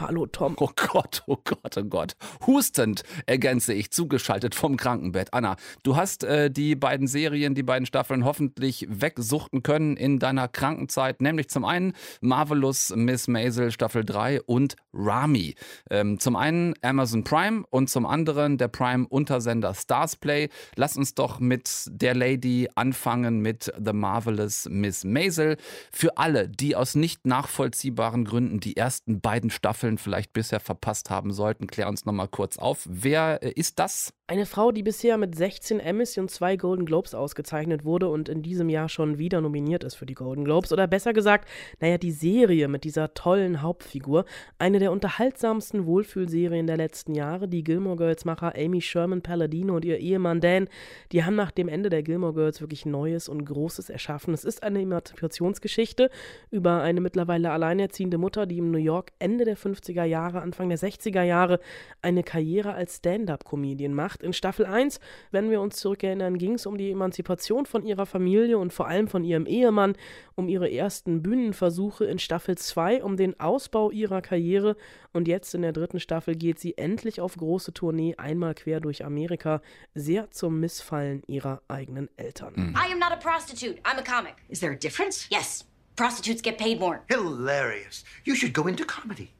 Hallo 0.00 0.24
Tom. 0.24 0.56
Oh 0.58 0.70
Gott, 0.76 1.24
oh 1.26 1.36
Gott, 1.44 1.76
oh 1.76 1.84
Gott. 1.84 2.16
Hustend 2.46 3.02
ergänze 3.26 3.74
ich, 3.74 3.90
zugeschaltet 3.90 4.54
vom 4.54 4.78
Krankenbett. 4.78 5.34
Anna, 5.34 5.56
du 5.82 5.94
hast 5.94 6.24
äh, 6.24 6.50
die 6.50 6.74
beiden 6.74 7.06
Serien, 7.06 7.54
die 7.54 7.62
beiden 7.62 7.84
Staffeln 7.84 8.24
hoffentlich 8.24 8.86
wegsuchten 8.88 9.62
können 9.62 9.98
in 9.98 10.18
deiner 10.18 10.48
Krankenzeit. 10.48 11.20
Nämlich 11.20 11.50
zum 11.50 11.66
einen 11.66 11.92
Marvelous 12.22 12.94
Miss 12.96 13.28
Maisel 13.28 13.72
Staffel 13.72 14.02
3 14.02 14.40
und 14.40 14.76
Rami. 14.94 15.54
Ähm, 15.90 16.18
zum 16.18 16.34
einen 16.34 16.72
Amazon 16.80 17.22
Prime 17.22 17.64
und 17.68 17.90
zum 17.90 18.06
anderen 18.06 18.56
der 18.56 18.68
Prime-Untersender 18.68 19.74
Starsplay. 19.74 20.48
Lass 20.76 20.96
uns 20.96 21.14
doch 21.14 21.40
mit 21.40 21.88
der 21.90 22.14
Lady 22.14 22.70
anfangen 22.74 23.40
mit 23.40 23.70
The 23.78 23.92
Marvelous 23.92 24.66
Miss 24.70 25.04
Maisel. 25.04 25.58
Für 25.92 26.16
alle, 26.16 26.48
die 26.48 26.74
aus 26.74 26.94
nicht 26.94 27.26
nachvollziehbaren 27.26 28.24
Gründen 28.24 28.60
die 28.60 28.78
ersten 28.78 29.20
beiden 29.20 29.50
Staffeln 29.50 29.89
vielleicht 29.98 30.32
bisher 30.32 30.60
verpasst 30.60 31.10
haben 31.10 31.32
sollten, 31.32 31.66
klär 31.66 31.88
uns 31.88 32.04
nochmal 32.04 32.28
kurz 32.28 32.58
auf. 32.58 32.86
Wer 32.88 33.42
äh, 33.42 33.50
ist 33.50 33.78
das? 33.78 34.12
Eine 34.30 34.46
Frau, 34.46 34.70
die 34.70 34.84
bisher 34.84 35.18
mit 35.18 35.34
16 35.34 35.80
Emmys 35.80 36.16
und 36.16 36.30
zwei 36.30 36.54
Golden 36.54 36.86
Globes 36.86 37.16
ausgezeichnet 37.16 37.84
wurde 37.84 38.08
und 38.08 38.28
in 38.28 38.42
diesem 38.42 38.68
Jahr 38.68 38.88
schon 38.88 39.18
wieder 39.18 39.40
nominiert 39.40 39.82
ist 39.82 39.96
für 39.96 40.06
die 40.06 40.14
Golden 40.14 40.44
Globes. 40.44 40.72
Oder 40.72 40.86
besser 40.86 41.12
gesagt, 41.12 41.48
naja, 41.80 41.98
die 41.98 42.12
Serie 42.12 42.68
mit 42.68 42.84
dieser 42.84 43.12
tollen 43.12 43.60
Hauptfigur. 43.60 44.24
Eine 44.56 44.78
der 44.78 44.92
unterhaltsamsten 44.92 45.84
Wohlfühlserien 45.84 46.68
der 46.68 46.76
letzten 46.76 47.16
Jahre. 47.16 47.48
Die 47.48 47.64
Gilmore 47.64 47.96
Girls-Macher 47.96 48.54
Amy 48.56 48.80
Sherman 48.80 49.20
Palladino 49.20 49.74
und 49.74 49.84
ihr 49.84 49.98
Ehemann 49.98 50.40
Dan, 50.40 50.68
die 51.10 51.24
haben 51.24 51.34
nach 51.34 51.50
dem 51.50 51.66
Ende 51.66 51.90
der 51.90 52.04
Gilmore 52.04 52.34
Girls 52.34 52.60
wirklich 52.60 52.86
Neues 52.86 53.28
und 53.28 53.44
Großes 53.44 53.90
erschaffen. 53.90 54.32
Es 54.32 54.44
ist 54.44 54.62
eine 54.62 54.80
Emanzipationsgeschichte 54.80 56.08
über 56.52 56.82
eine 56.82 57.00
mittlerweile 57.00 57.50
alleinerziehende 57.50 58.16
Mutter, 58.16 58.46
die 58.46 58.58
in 58.58 58.70
New 58.70 58.78
York 58.78 59.10
Ende 59.18 59.44
der 59.44 59.56
50er 59.56 60.04
Jahre, 60.04 60.40
Anfang 60.40 60.68
der 60.68 60.78
60er 60.78 61.24
Jahre 61.24 61.58
eine 62.00 62.22
Karriere 62.22 62.74
als 62.74 62.98
Stand-up-Comedian 62.98 63.92
macht. 63.92 64.19
In 64.22 64.32
Staffel 64.32 64.66
1, 64.66 65.00
wenn 65.30 65.50
wir 65.50 65.60
uns 65.60 65.76
zurückerinnern, 65.76 66.38
ging 66.38 66.54
es 66.54 66.66
um 66.66 66.76
die 66.76 66.90
Emanzipation 66.90 67.66
von 67.66 67.84
ihrer 67.84 68.06
Familie 68.06 68.58
und 68.58 68.72
vor 68.72 68.88
allem 68.88 69.08
von 69.08 69.24
ihrem 69.24 69.46
Ehemann, 69.46 69.94
um 70.34 70.48
ihre 70.48 70.70
ersten 70.70 71.22
Bühnenversuche. 71.22 72.04
In 72.04 72.18
Staffel 72.18 72.56
2 72.56 73.02
um 73.02 73.16
den 73.16 73.38
Ausbau 73.40 73.90
ihrer 73.90 74.22
Karriere 74.22 74.76
und 75.12 75.28
jetzt 75.28 75.54
in 75.54 75.62
der 75.62 75.72
dritten 75.72 76.00
Staffel 76.00 76.36
geht 76.36 76.58
sie 76.58 76.76
endlich 76.78 77.20
auf 77.20 77.36
große 77.36 77.72
Tournee 77.72 78.14
einmal 78.16 78.54
quer 78.54 78.80
durch 78.80 79.04
Amerika, 79.04 79.62
sehr 79.94 80.30
zum 80.30 80.60
Missfallen 80.60 81.22
ihrer 81.26 81.62
eigenen 81.68 82.08
Eltern. 82.16 82.74
I 82.76 82.92
am 82.92 82.98
not 82.98 83.12
a 83.12 83.16
prostitute. 83.16 83.80
I'm 83.82 83.98
a 83.98 84.02
comic. 84.02 84.36
Is 84.48 84.60
there 84.60 84.72
a 84.72 84.78
difference? 84.78 85.26
Yes. 85.30 85.64
Prostitutes 85.96 86.42
get 86.42 86.56
paid 86.58 86.80
more. 86.80 87.02
Hilarious. 87.08 88.04
You 88.24 88.34
should 88.34 88.54
go 88.54 88.66
into 88.66 88.84
comedy. 88.84 89.32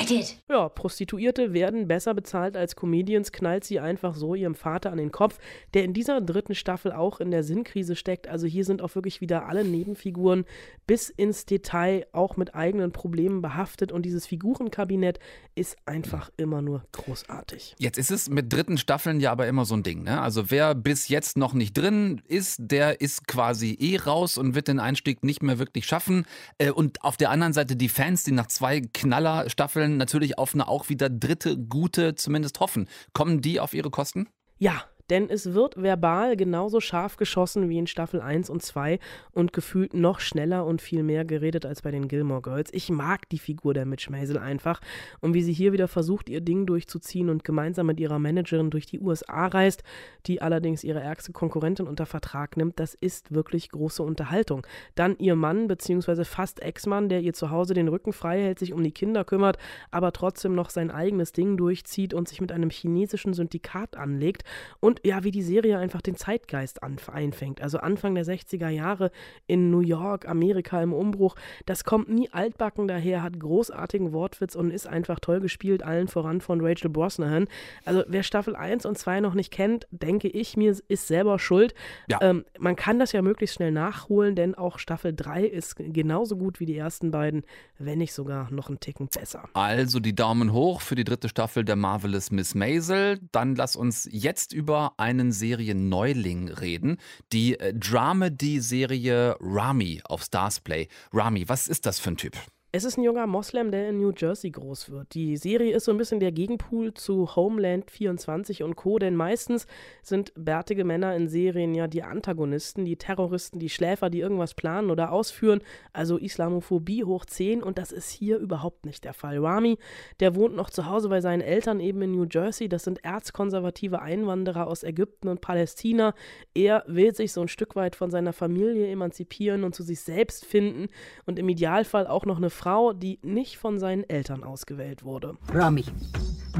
I 0.00 0.06
did. 0.06 0.36
Ja, 0.48 0.68
Prostituierte 0.68 1.52
werden 1.52 1.86
besser 1.86 2.14
bezahlt 2.14 2.56
als 2.56 2.74
Comedians, 2.74 3.32
knallt 3.32 3.64
sie 3.64 3.80
einfach 3.80 4.14
so 4.14 4.34
ihrem 4.34 4.54
Vater 4.54 4.90
an 4.92 4.98
den 4.98 5.12
Kopf, 5.12 5.38
der 5.74 5.84
in 5.84 5.92
dieser 5.92 6.20
dritten 6.20 6.54
Staffel 6.54 6.92
auch 6.92 7.20
in 7.20 7.30
der 7.30 7.44
Sinnkrise 7.44 7.96
steckt. 7.96 8.26
Also 8.26 8.46
hier 8.46 8.64
sind 8.64 8.80
auch 8.82 8.94
wirklich 8.94 9.20
wieder 9.20 9.46
alle 9.46 9.64
Nebenfiguren 9.64 10.44
bis 10.86 11.10
ins 11.10 11.44
Detail 11.44 12.06
auch 12.12 12.36
mit 12.36 12.54
eigenen 12.54 12.92
Problemen 12.92 13.42
behaftet 13.42 13.92
und 13.92 14.02
dieses 14.02 14.26
Figurenkabinett 14.26 15.18
ist 15.54 15.76
einfach 15.84 16.30
immer 16.36 16.62
nur 16.62 16.84
großartig. 16.92 17.74
Jetzt 17.78 17.98
ist 17.98 18.10
es 18.10 18.30
mit 18.30 18.52
dritten 18.52 18.78
Staffeln 18.78 19.20
ja 19.20 19.32
aber 19.32 19.46
immer 19.46 19.64
so 19.64 19.74
ein 19.74 19.82
Ding. 19.82 20.04
Ne? 20.04 20.20
Also 20.20 20.50
wer 20.50 20.74
bis 20.74 21.08
jetzt 21.08 21.36
noch 21.36 21.52
nicht 21.52 21.76
drin 21.76 22.22
ist, 22.26 22.56
der 22.58 23.00
ist 23.00 23.28
quasi 23.28 23.76
eh 23.78 23.98
raus 23.98 24.38
und 24.38 24.54
wird 24.54 24.68
den 24.68 24.80
Einstieg 24.80 25.22
nicht 25.22 25.42
mehr 25.42 25.58
wirklich 25.58 25.86
schaffen. 25.86 26.24
Äh, 26.58 26.70
Und 26.70 27.04
auf 27.04 27.16
der 27.16 27.30
anderen 27.30 27.52
Seite 27.52 27.76
die 27.76 27.88
Fans, 27.88 28.24
die 28.24 28.32
nach 28.32 28.46
zwei 28.46 28.80
Knaller-Staffeln 28.80 29.89
natürlich 29.96 30.38
auf 30.38 30.54
eine 30.54 30.68
auch 30.68 30.88
wieder 30.88 31.08
dritte 31.08 31.56
gute 31.58 32.14
zumindest 32.14 32.60
hoffen. 32.60 32.88
Kommen 33.12 33.40
die 33.40 33.60
auf 33.60 33.74
ihre 33.74 33.90
Kosten? 33.90 34.28
Ja, 34.58 34.84
denn 35.10 35.28
es 35.28 35.52
wird 35.54 35.80
verbal 35.80 36.36
genauso 36.36 36.80
scharf 36.80 37.16
geschossen 37.16 37.68
wie 37.68 37.78
in 37.78 37.88
Staffel 37.88 38.20
1 38.20 38.48
und 38.48 38.62
2 38.62 38.98
und 39.32 39.52
gefühlt 39.52 39.92
noch 39.92 40.20
schneller 40.20 40.64
und 40.64 40.80
viel 40.80 41.02
mehr 41.02 41.24
geredet 41.24 41.66
als 41.66 41.82
bei 41.82 41.90
den 41.90 42.08
Gilmore 42.08 42.42
Girls. 42.42 42.70
Ich 42.72 42.88
mag 42.90 43.28
die 43.28 43.38
Figur 43.38 43.74
der 43.74 43.86
Mitch 43.86 44.10
Maisel 44.10 44.38
einfach 44.38 44.80
und 45.20 45.34
wie 45.34 45.42
sie 45.42 45.52
hier 45.52 45.72
wieder 45.72 45.88
versucht, 45.88 46.28
ihr 46.28 46.40
Ding 46.40 46.64
durchzuziehen 46.64 47.28
und 47.28 47.44
gemeinsam 47.44 47.86
mit 47.86 47.98
ihrer 47.98 48.18
Managerin 48.18 48.70
durch 48.70 48.86
die 48.86 49.00
USA 49.00 49.48
reist, 49.48 49.82
die 50.26 50.40
allerdings 50.40 50.84
ihre 50.84 51.00
ärgste 51.00 51.32
Konkurrentin 51.32 51.88
unter 51.88 52.06
Vertrag 52.06 52.56
nimmt, 52.56 52.78
das 52.78 52.94
ist 52.94 53.34
wirklich 53.34 53.70
große 53.70 54.02
Unterhaltung. 54.02 54.66
Dann 54.94 55.16
ihr 55.18 55.34
Mann 55.34 55.66
bzw. 55.66 56.24
fast 56.24 56.62
Ex-Mann, 56.62 57.08
der 57.08 57.20
ihr 57.20 57.32
zu 57.32 57.50
Hause 57.50 57.74
den 57.74 57.88
Rücken 57.88 58.12
frei 58.12 58.40
hält, 58.40 58.60
sich 58.60 58.72
um 58.72 58.82
die 58.82 58.92
Kinder 58.92 59.24
kümmert, 59.24 59.58
aber 59.90 60.12
trotzdem 60.12 60.54
noch 60.54 60.70
sein 60.70 60.90
eigenes 60.90 61.32
Ding 61.32 61.56
durchzieht 61.56 62.14
und 62.14 62.28
sich 62.28 62.40
mit 62.40 62.52
einem 62.52 62.70
chinesischen 62.70 63.34
Syndikat 63.34 63.96
anlegt 63.96 64.44
und 64.78 64.99
ja, 65.04 65.24
wie 65.24 65.30
die 65.30 65.42
Serie 65.42 65.78
einfach 65.78 66.02
den 66.02 66.16
Zeitgeist 66.16 66.82
einfängt. 66.82 67.60
Also 67.60 67.78
Anfang 67.78 68.14
der 68.14 68.24
60er 68.24 68.68
Jahre 68.68 69.10
in 69.46 69.70
New 69.70 69.80
York, 69.80 70.28
Amerika 70.28 70.82
im 70.82 70.92
Umbruch. 70.92 71.36
Das 71.66 71.84
kommt 71.84 72.08
nie 72.08 72.30
altbacken 72.30 72.88
daher, 72.88 73.22
hat 73.22 73.38
großartigen 73.38 74.12
Wortwitz 74.12 74.54
und 74.54 74.70
ist 74.70 74.86
einfach 74.86 75.20
toll 75.20 75.40
gespielt, 75.40 75.82
allen 75.82 76.08
voran 76.08 76.40
von 76.40 76.60
Rachel 76.60 76.90
Brosnahan. 76.90 77.46
Also 77.84 78.04
wer 78.08 78.22
Staffel 78.22 78.56
1 78.56 78.86
und 78.86 78.98
2 78.98 79.20
noch 79.20 79.34
nicht 79.34 79.50
kennt, 79.50 79.86
denke 79.90 80.28
ich 80.28 80.56
mir, 80.56 80.76
ist 80.88 81.06
selber 81.06 81.38
schuld. 81.38 81.74
Ja. 82.08 82.18
Ähm, 82.20 82.44
man 82.58 82.76
kann 82.76 82.98
das 82.98 83.12
ja 83.12 83.22
möglichst 83.22 83.56
schnell 83.56 83.72
nachholen, 83.72 84.34
denn 84.34 84.54
auch 84.54 84.78
Staffel 84.78 85.14
3 85.14 85.44
ist 85.44 85.76
genauso 85.76 86.36
gut 86.36 86.60
wie 86.60 86.66
die 86.66 86.76
ersten 86.76 87.10
beiden, 87.10 87.44
wenn 87.78 87.98
nicht 87.98 88.12
sogar 88.12 88.50
noch 88.50 88.68
einen 88.68 88.80
Ticken 88.80 89.08
besser. 89.08 89.48
Also 89.54 90.00
die 90.00 90.14
Daumen 90.14 90.52
hoch 90.52 90.80
für 90.80 90.94
die 90.94 91.04
dritte 91.04 91.28
Staffel 91.28 91.64
der 91.64 91.76
Marvelous 91.76 92.30
Miss 92.30 92.54
Maisel. 92.54 93.20
Dann 93.32 93.54
lass 93.54 93.76
uns 93.76 94.08
jetzt 94.10 94.52
über 94.52 94.89
einen 94.96 95.32
Serienneuling 95.32 96.48
reden. 96.48 96.98
Die 97.32 97.58
äh, 97.58 97.74
Dramedy-Serie 97.74 99.36
Rami 99.40 100.00
auf 100.04 100.22
Starsplay. 100.22 100.88
Rami, 101.12 101.48
was 101.48 101.68
ist 101.68 101.86
das 101.86 101.98
für 101.98 102.10
ein 102.10 102.16
Typ? 102.16 102.36
Es 102.72 102.84
ist 102.84 102.98
ein 102.98 103.02
junger 103.02 103.26
Moslem, 103.26 103.72
der 103.72 103.88
in 103.88 103.98
New 103.98 104.12
Jersey 104.16 104.48
groß 104.48 104.90
wird. 104.90 105.14
Die 105.14 105.36
Serie 105.36 105.74
ist 105.74 105.86
so 105.86 105.90
ein 105.90 105.98
bisschen 105.98 106.20
der 106.20 106.30
Gegenpool 106.30 106.94
zu 106.94 107.34
Homeland 107.34 107.90
24 107.90 108.62
und 108.62 108.76
Co., 108.76 109.00
denn 109.00 109.16
meistens 109.16 109.66
sind 110.04 110.32
bärtige 110.36 110.84
Männer 110.84 111.16
in 111.16 111.26
Serien 111.26 111.74
ja 111.74 111.88
die 111.88 112.04
Antagonisten, 112.04 112.84
die 112.84 112.94
Terroristen, 112.94 113.58
die 113.58 113.70
Schläfer, 113.70 114.08
die 114.08 114.20
irgendwas 114.20 114.54
planen 114.54 114.92
oder 114.92 115.10
ausführen, 115.10 115.62
also 115.92 116.16
Islamophobie 116.16 117.02
hoch 117.02 117.24
10 117.24 117.64
und 117.64 117.76
das 117.76 117.90
ist 117.90 118.08
hier 118.08 118.38
überhaupt 118.38 118.86
nicht 118.86 119.02
der 119.02 119.14
Fall. 119.14 119.44
Rami, 119.44 119.76
der 120.20 120.36
wohnt 120.36 120.54
noch 120.54 120.70
zu 120.70 120.86
Hause 120.86 121.08
bei 121.08 121.20
seinen 121.20 121.40
Eltern 121.40 121.80
eben 121.80 122.00
in 122.02 122.12
New 122.12 122.26
Jersey, 122.30 122.68
das 122.68 122.84
sind 122.84 123.02
erzkonservative 123.02 124.00
Einwanderer 124.00 124.68
aus 124.68 124.84
Ägypten 124.84 125.26
und 125.26 125.40
Palästina. 125.40 126.14
Er 126.54 126.84
will 126.86 127.16
sich 127.16 127.32
so 127.32 127.40
ein 127.40 127.48
Stück 127.48 127.74
weit 127.74 127.96
von 127.96 128.12
seiner 128.12 128.32
Familie 128.32 128.86
emanzipieren 128.92 129.64
und 129.64 129.74
zu 129.74 129.82
sich 129.82 130.02
selbst 130.02 130.44
finden 130.44 130.86
und 131.26 131.40
im 131.40 131.48
Idealfall 131.48 132.06
auch 132.06 132.26
noch 132.26 132.36
eine 132.36 132.59
Frau, 132.60 132.92
die 132.92 133.18
nicht 133.22 133.56
von 133.56 133.78
seinen 133.78 134.04
Eltern 134.10 134.44
ausgewählt 134.44 135.02
wurde. 135.02 135.38
Rami, 135.50 135.82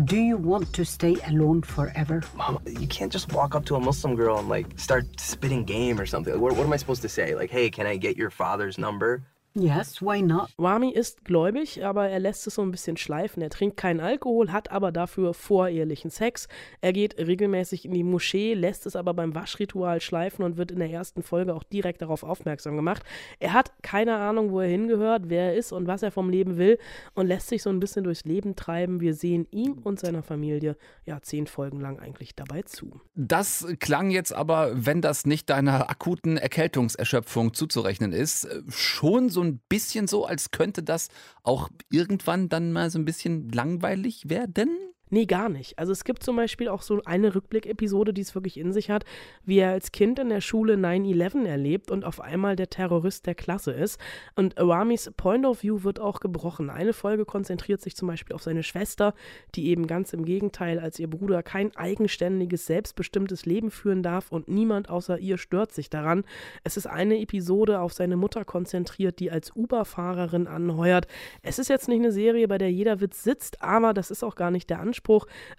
do 0.07 0.17
you 0.17 0.39
want 0.39 0.73
to 0.73 0.83
stay 0.83 1.17
alone 1.27 1.63
forever? 1.63 2.23
Mom, 2.35 2.59
you 2.65 2.87
can't 2.89 3.13
just 3.13 3.31
walk 3.35 3.55
up 3.55 3.67
to 3.67 3.77
a 3.77 3.81
Muslim 3.81 4.17
girl 4.17 4.39
and 4.39 4.49
like 4.49 4.67
start 4.79 5.05
spitting 5.21 5.63
game 5.63 6.01
or 6.01 6.07
something. 6.07 6.33
What, 6.41 6.57
what 6.57 6.65
am 6.65 6.73
I 6.73 6.79
supposed 6.79 7.03
to 7.03 7.09
say? 7.11 7.35
Like, 7.35 7.51
hey, 7.51 7.69
can 7.69 7.87
I 7.87 7.99
get 7.99 8.17
your 8.17 8.31
father's 8.31 8.79
number? 8.79 9.23
Yes, 9.55 10.01
why 10.01 10.23
not? 10.23 10.49
Rami 10.59 10.91
ist 10.91 11.25
gläubig, 11.25 11.85
aber 11.85 12.09
er 12.09 12.21
lässt 12.21 12.47
es 12.47 12.55
so 12.55 12.63
ein 12.63 12.71
bisschen 12.71 12.97
schleifen. 12.97 13.43
Er 13.43 13.51
trinkt 13.51 13.77
keinen 13.77 13.99
Alkohol, 13.99 14.53
hat 14.53 14.71
aber 14.71 14.93
dafür 14.93 15.35
vorehelichen 15.35 16.11
Sex. 16.11 16.47
Er 16.81 16.93
geht 16.93 17.19
regelmäßig 17.19 17.85
in 17.85 17.93
die 17.93 18.05
Moschee, 18.05 18.55
lässt 18.55 18.87
es 18.87 18.95
aber 18.95 19.13
beim 19.13 19.35
Waschritual 19.35 20.01
schleifen 20.01 20.45
und 20.45 20.57
wird 20.57 20.71
in 20.71 20.79
der 20.79 20.91
ersten 20.91 21.25
Folge 21.25 21.53
auch 21.53 21.65
direkt 21.65 22.01
darauf 22.01 22.23
aufmerksam 22.23 22.77
gemacht. 22.77 23.03
Er 23.41 23.53
hat 23.53 23.73
keine 23.83 24.17
Ahnung, 24.19 24.53
wo 24.53 24.61
er 24.61 24.69
hingehört, 24.69 25.25
wer 25.27 25.47
er 25.47 25.57
ist 25.57 25.73
und 25.73 25.89
was 25.89 26.05
er 26.05 26.13
vom 26.13 26.31
Leben 26.31 26.57
will 26.57 26.79
und 27.15 27.27
lässt 27.27 27.49
sich 27.49 27.65
so 27.65 27.71
ein 27.71 27.81
bisschen 27.81 28.05
durchs 28.05 28.25
Leben 28.25 28.55
treiben. 28.55 29.01
Wir 29.01 29.15
sehen 29.15 29.49
ihm 29.51 29.79
und 29.83 29.99
seiner 29.99 30.23
Familie 30.23 30.77
ja 31.07 31.21
zehn 31.23 31.49
Folgen 31.49 31.81
lang 31.81 31.99
eigentlich 31.99 32.37
dabei 32.37 32.63
zu. 32.63 33.01
Das 33.17 33.67
klang 33.81 34.13
jetzt 34.13 34.33
aber, 34.33 34.71
wenn 34.75 35.01
das 35.01 35.27
nicht 35.27 35.51
deiner 35.51 35.91
akuten 35.91 36.37
Erkältungserschöpfung 36.37 37.53
zuzurechnen 37.53 38.13
ist, 38.13 38.47
schon 38.69 39.29
so 39.29 39.40
ein 39.43 39.59
bisschen 39.69 40.07
so, 40.07 40.27
als 40.27 40.51
könnte 40.51 40.83
das 40.83 41.09
auch 41.43 41.69
irgendwann 41.91 42.49
dann 42.49 42.73
mal 42.73 42.91
so 42.91 42.99
ein 42.99 43.05
bisschen 43.05 43.49
langweilig 43.51 44.29
werden. 44.29 44.71
Nee, 45.13 45.27
gar 45.27 45.49
nicht. 45.49 45.77
Also 45.77 45.91
es 45.91 46.05
gibt 46.05 46.23
zum 46.23 46.37
Beispiel 46.37 46.69
auch 46.69 46.83
so 46.83 47.03
eine 47.05 47.35
Rückblick-Episode, 47.35 48.15
die 48.15 48.21
es 48.21 48.37
wirklich 48.37 48.57
in 48.57 48.73
sich 48.73 48.91
hat, 48.91 49.05
wie 49.45 49.59
er 49.59 49.73
als 49.73 49.91
Kind 49.91 50.21
in 50.21 50.29
der 50.29 50.41
Schule 50.41 50.75
9-11 50.75 51.47
erlebt 51.47 51.91
und 51.91 52.05
auf 52.05 52.21
einmal 52.21 52.55
der 52.55 52.71
Terrorist 52.71 53.27
der 53.27 53.35
Klasse 53.35 53.73
ist. 53.73 54.01
Und 54.37 54.55
Ramis 54.57 55.11
Point 55.17 55.47
of 55.47 55.65
View 55.65 55.83
wird 55.83 55.99
auch 55.99 56.21
gebrochen. 56.21 56.71
Eine 56.71 56.93
Folge 56.93 57.25
konzentriert 57.25 57.81
sich 57.81 57.97
zum 57.97 58.07
Beispiel 58.07 58.37
auf 58.37 58.45
seine 58.45 58.63
Schwester, 58.63 59.15
die 59.57 59.67
eben 59.67 59.89
ganz 59.89 60.13
im 60.13 60.25
Gegenteil 60.25 60.79
als 60.79 61.01
ihr 61.01 61.11
Bruder 61.11 61.43
kein 61.43 61.75
eigenständiges, 61.75 62.67
selbstbestimmtes 62.67 63.47
Leben 63.47 63.73
führen 63.73 64.05
darf 64.05 64.31
und 64.31 64.47
niemand 64.47 64.91
außer 64.91 65.19
ihr 65.19 65.39
stört 65.39 65.73
sich 65.73 65.91
daran. 65.91 66.23
Es 66.63 66.77
ist 66.77 66.87
eine 66.87 67.19
Episode 67.21 67.81
auf 67.81 67.95
seine 67.95 68.17
Mutter 68.17 68.45
konzentriert, 68.45 69.19
die 69.19 69.33
als 69.33 69.57
Uber-Fahrerin 69.57 70.47
anheuert. 70.47 71.09
Es 71.43 71.59
ist 71.59 71.69
jetzt 71.69 71.89
nicht 71.89 71.99
eine 71.99 72.13
Serie, 72.13 72.47
bei 72.47 72.59
der 72.59 72.71
jeder 72.71 73.01
Witz 73.01 73.25
sitzt, 73.25 73.61
aber 73.61 73.93
das 73.93 74.13
ist 74.13 74.23
auch 74.23 74.37
gar 74.37 74.53
nicht 74.53 74.71
der 74.71 74.79
Anspruch. 74.79 75.00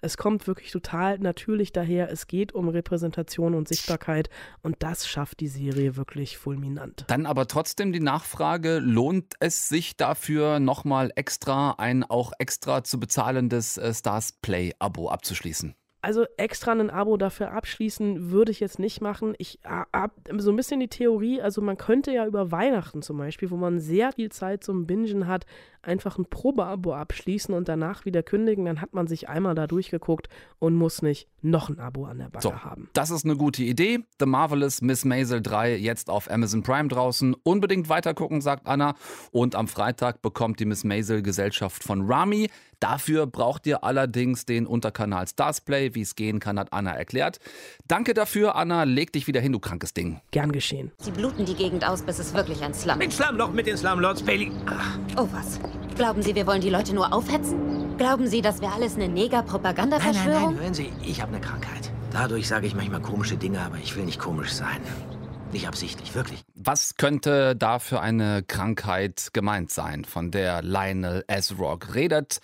Es 0.00 0.16
kommt 0.16 0.46
wirklich 0.46 0.70
total 0.70 1.18
natürlich 1.18 1.72
daher. 1.72 2.10
Es 2.10 2.26
geht 2.26 2.54
um 2.54 2.68
Repräsentation 2.68 3.54
und 3.54 3.68
Sichtbarkeit 3.68 4.30
und 4.62 4.76
das 4.80 5.06
schafft 5.06 5.40
die 5.40 5.48
Serie 5.48 5.96
wirklich 5.96 6.38
fulminant. 6.38 7.04
Dann 7.08 7.26
aber 7.26 7.46
trotzdem 7.46 7.92
die 7.92 8.00
Nachfrage, 8.00 8.78
lohnt 8.78 9.34
es 9.40 9.68
sich 9.68 9.96
dafür 9.96 10.60
nochmal 10.60 11.10
extra 11.16 11.72
ein 11.78 12.04
auch 12.04 12.32
extra 12.38 12.84
zu 12.84 12.98
bezahlendes 12.98 13.78
äh, 13.78 13.92
Stars 13.92 14.32
Play 14.40 14.72
Abo 14.78 15.08
abzuschließen? 15.08 15.74
Also 16.04 16.24
extra 16.36 16.72
ein 16.72 16.90
Abo 16.90 17.16
dafür 17.16 17.52
abschließen 17.52 18.32
würde 18.32 18.50
ich 18.50 18.58
jetzt 18.58 18.80
nicht 18.80 19.00
machen. 19.00 19.34
Ich 19.38 19.60
habe 19.64 20.12
so 20.38 20.50
ein 20.50 20.56
bisschen 20.56 20.80
die 20.80 20.88
Theorie, 20.88 21.40
also 21.40 21.62
man 21.62 21.76
könnte 21.76 22.10
ja 22.10 22.26
über 22.26 22.50
Weihnachten 22.50 23.02
zum 23.02 23.18
Beispiel, 23.18 23.52
wo 23.52 23.56
man 23.56 23.78
sehr 23.78 24.10
viel 24.10 24.32
Zeit 24.32 24.64
zum 24.64 24.88
Bingen 24.88 25.28
hat, 25.28 25.46
einfach 25.82 26.18
ein 26.18 26.26
Probeabo 26.26 26.94
abschließen 26.94 27.54
und 27.54 27.68
danach 27.68 28.04
wieder 28.04 28.22
kündigen. 28.22 28.64
Dann 28.64 28.80
hat 28.80 28.94
man 28.94 29.06
sich 29.06 29.28
einmal 29.28 29.54
da 29.54 29.66
durchgeguckt 29.66 30.28
und 30.58 30.74
muss 30.74 31.02
nicht 31.02 31.28
noch 31.42 31.68
ein 31.68 31.78
Abo 31.80 32.04
an 32.06 32.18
der 32.18 32.26
Backe 32.30 32.42
So, 32.42 32.54
haben. 32.54 32.88
das 32.92 33.10
ist 33.10 33.24
eine 33.24 33.36
gute 33.36 33.62
Idee. 33.62 34.00
The 34.20 34.26
Marvelous 34.26 34.80
Miss 34.80 35.04
Maisel 35.04 35.42
3 35.42 35.76
jetzt 35.76 36.08
auf 36.08 36.30
Amazon 36.30 36.62
Prime 36.62 36.88
draußen. 36.88 37.34
Unbedingt 37.42 37.88
weitergucken, 37.88 38.40
sagt 38.40 38.66
Anna. 38.66 38.94
Und 39.32 39.54
am 39.56 39.66
Freitag 39.68 40.22
bekommt 40.22 40.60
die 40.60 40.64
Miss 40.64 40.84
Maisel 40.84 41.22
Gesellschaft 41.22 41.82
von 41.82 42.06
Rami. 42.10 42.48
Dafür 42.78 43.26
braucht 43.26 43.66
ihr 43.66 43.84
allerdings 43.84 44.44
den 44.44 44.66
Unterkanal 44.66 45.28
Starsplay. 45.28 45.94
Wie 45.94 46.00
es 46.02 46.16
gehen 46.16 46.40
kann, 46.40 46.58
hat 46.58 46.72
Anna 46.72 46.92
erklärt. 46.92 47.38
Danke 47.86 48.12
dafür, 48.14 48.56
Anna. 48.56 48.82
Leg 48.84 49.12
dich 49.12 49.26
wieder 49.28 49.40
hin, 49.40 49.52
du 49.52 49.60
krankes 49.60 49.94
Ding. 49.94 50.20
Gern 50.32 50.50
geschehen. 50.52 50.90
Sie 50.98 51.12
bluten 51.12 51.44
die 51.44 51.54
Gegend 51.54 51.86
aus, 51.86 52.02
bis 52.02 52.18
es 52.18 52.34
wirklich 52.34 52.62
ein 52.62 52.74
Slum 52.74 52.98
Mit 52.98 53.08
ist. 53.08 53.18
Slumloch, 53.18 53.52
mit 53.52 53.66
den 53.68 53.76
Slumlords, 53.76 54.22
Bailey. 54.22 54.50
Ach, 54.66 54.98
Oh 55.16 55.28
was? 55.32 55.60
Glauben 55.96 56.22
Sie, 56.22 56.34
wir 56.34 56.46
wollen 56.46 56.60
die 56.60 56.70
Leute 56.70 56.94
nur 56.94 57.12
aufhetzen? 57.12 57.96
Glauben 57.98 58.26
Sie, 58.26 58.40
das 58.42 58.60
wäre 58.60 58.72
alles 58.72 58.94
eine 58.94 59.04
Nein, 59.04 59.14
nein, 59.14 59.24
Neger-Propaganda-Verschwörung? 59.24 60.54
nein, 60.54 60.60
hören 60.62 60.74
Sie, 60.74 60.92
ich 61.04 61.20
habe 61.20 61.32
eine 61.34 61.40
Krankheit. 61.40 61.90
Dadurch 62.10 62.48
sage 62.48 62.66
ich 62.66 62.74
manchmal 62.74 63.00
komische 63.00 63.36
Dinge, 63.36 63.60
aber 63.60 63.76
ich 63.78 63.96
will 63.96 64.04
nicht 64.04 64.18
komisch 64.18 64.52
sein. 64.52 64.80
Nicht 65.52 65.68
absichtlich, 65.68 66.14
wirklich. 66.14 66.42
Was 66.54 66.96
könnte 66.96 67.54
da 67.54 67.78
für 67.78 68.00
eine 68.00 68.42
Krankheit 68.42 69.30
gemeint 69.32 69.70
sein, 69.70 70.04
von 70.04 70.30
der 70.30 70.62
Lionel 70.62 71.24
S. 71.26 71.58
Rock 71.58 71.94
redet? 71.94 72.40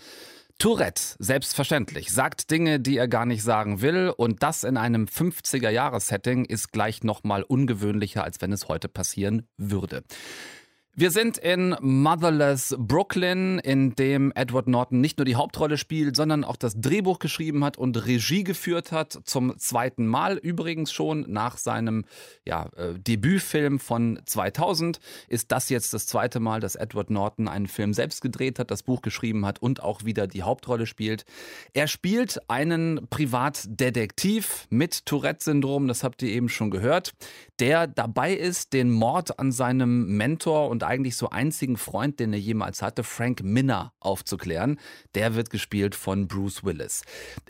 Tourette, 0.58 1.02
selbstverständlich, 1.18 2.10
sagt 2.10 2.50
Dinge, 2.50 2.80
die 2.80 2.96
er 2.96 3.06
gar 3.06 3.26
nicht 3.26 3.44
sagen 3.44 3.80
will 3.80 4.12
und 4.16 4.42
das 4.42 4.64
in 4.64 4.76
einem 4.76 5.04
50er-Jahres-Setting 5.04 6.44
ist 6.44 6.72
gleich 6.72 7.04
nochmal 7.04 7.44
ungewöhnlicher, 7.44 8.24
als 8.24 8.40
wenn 8.40 8.52
es 8.52 8.68
heute 8.68 8.88
passieren 8.88 9.46
würde. 9.56 10.02
Wir 11.00 11.12
sind 11.12 11.38
in 11.38 11.76
Motherless 11.80 12.74
Brooklyn, 12.76 13.60
in 13.60 13.94
dem 13.94 14.32
Edward 14.34 14.66
Norton 14.66 15.00
nicht 15.00 15.18
nur 15.18 15.26
die 15.26 15.36
Hauptrolle 15.36 15.78
spielt, 15.78 16.16
sondern 16.16 16.42
auch 16.42 16.56
das 16.56 16.80
Drehbuch 16.80 17.20
geschrieben 17.20 17.62
hat 17.62 17.76
und 17.76 18.04
Regie 18.04 18.42
geführt 18.42 18.90
hat. 18.90 19.20
Zum 19.22 19.56
zweiten 19.58 20.08
Mal 20.08 20.38
übrigens 20.38 20.90
schon 20.90 21.24
nach 21.28 21.56
seinem 21.56 22.04
ja, 22.44 22.68
äh, 22.76 22.98
Debütfilm 22.98 23.78
von 23.78 24.18
2000 24.26 24.98
ist 25.28 25.52
das 25.52 25.68
jetzt 25.68 25.94
das 25.94 26.06
zweite 26.06 26.40
Mal, 26.40 26.58
dass 26.58 26.74
Edward 26.74 27.10
Norton 27.10 27.46
einen 27.46 27.68
Film 27.68 27.94
selbst 27.94 28.20
gedreht 28.20 28.58
hat, 28.58 28.72
das 28.72 28.82
Buch 28.82 29.00
geschrieben 29.00 29.46
hat 29.46 29.62
und 29.62 29.80
auch 29.80 30.04
wieder 30.04 30.26
die 30.26 30.42
Hauptrolle 30.42 30.86
spielt. 30.86 31.24
Er 31.74 31.86
spielt 31.86 32.40
einen 32.50 33.06
Privatdetektiv 33.08 34.66
mit 34.68 35.06
Tourette-Syndrom, 35.06 35.86
das 35.86 36.02
habt 36.02 36.22
ihr 36.22 36.30
eben 36.30 36.48
schon 36.48 36.72
gehört, 36.72 37.12
der 37.60 37.86
dabei 37.86 38.34
ist, 38.34 38.72
den 38.72 38.90
Mord 38.90 39.38
an 39.38 39.52
seinem 39.52 40.16
Mentor 40.16 40.68
und 40.70 40.87
eigentlich 40.88 41.16
so 41.16 41.30
einzigen 41.30 41.76
Freund, 41.76 42.18
den 42.18 42.32
er 42.32 42.38
jemals 42.38 42.82
hatte, 42.82 43.04
Frank 43.04 43.42
Minner, 43.42 43.92
aufzuklären. 44.00 44.78
Der 45.14 45.34
wird 45.34 45.50
gespielt 45.50 45.94
von 45.94 46.26
Bruce 46.26 46.64
Willis. 46.64 47.02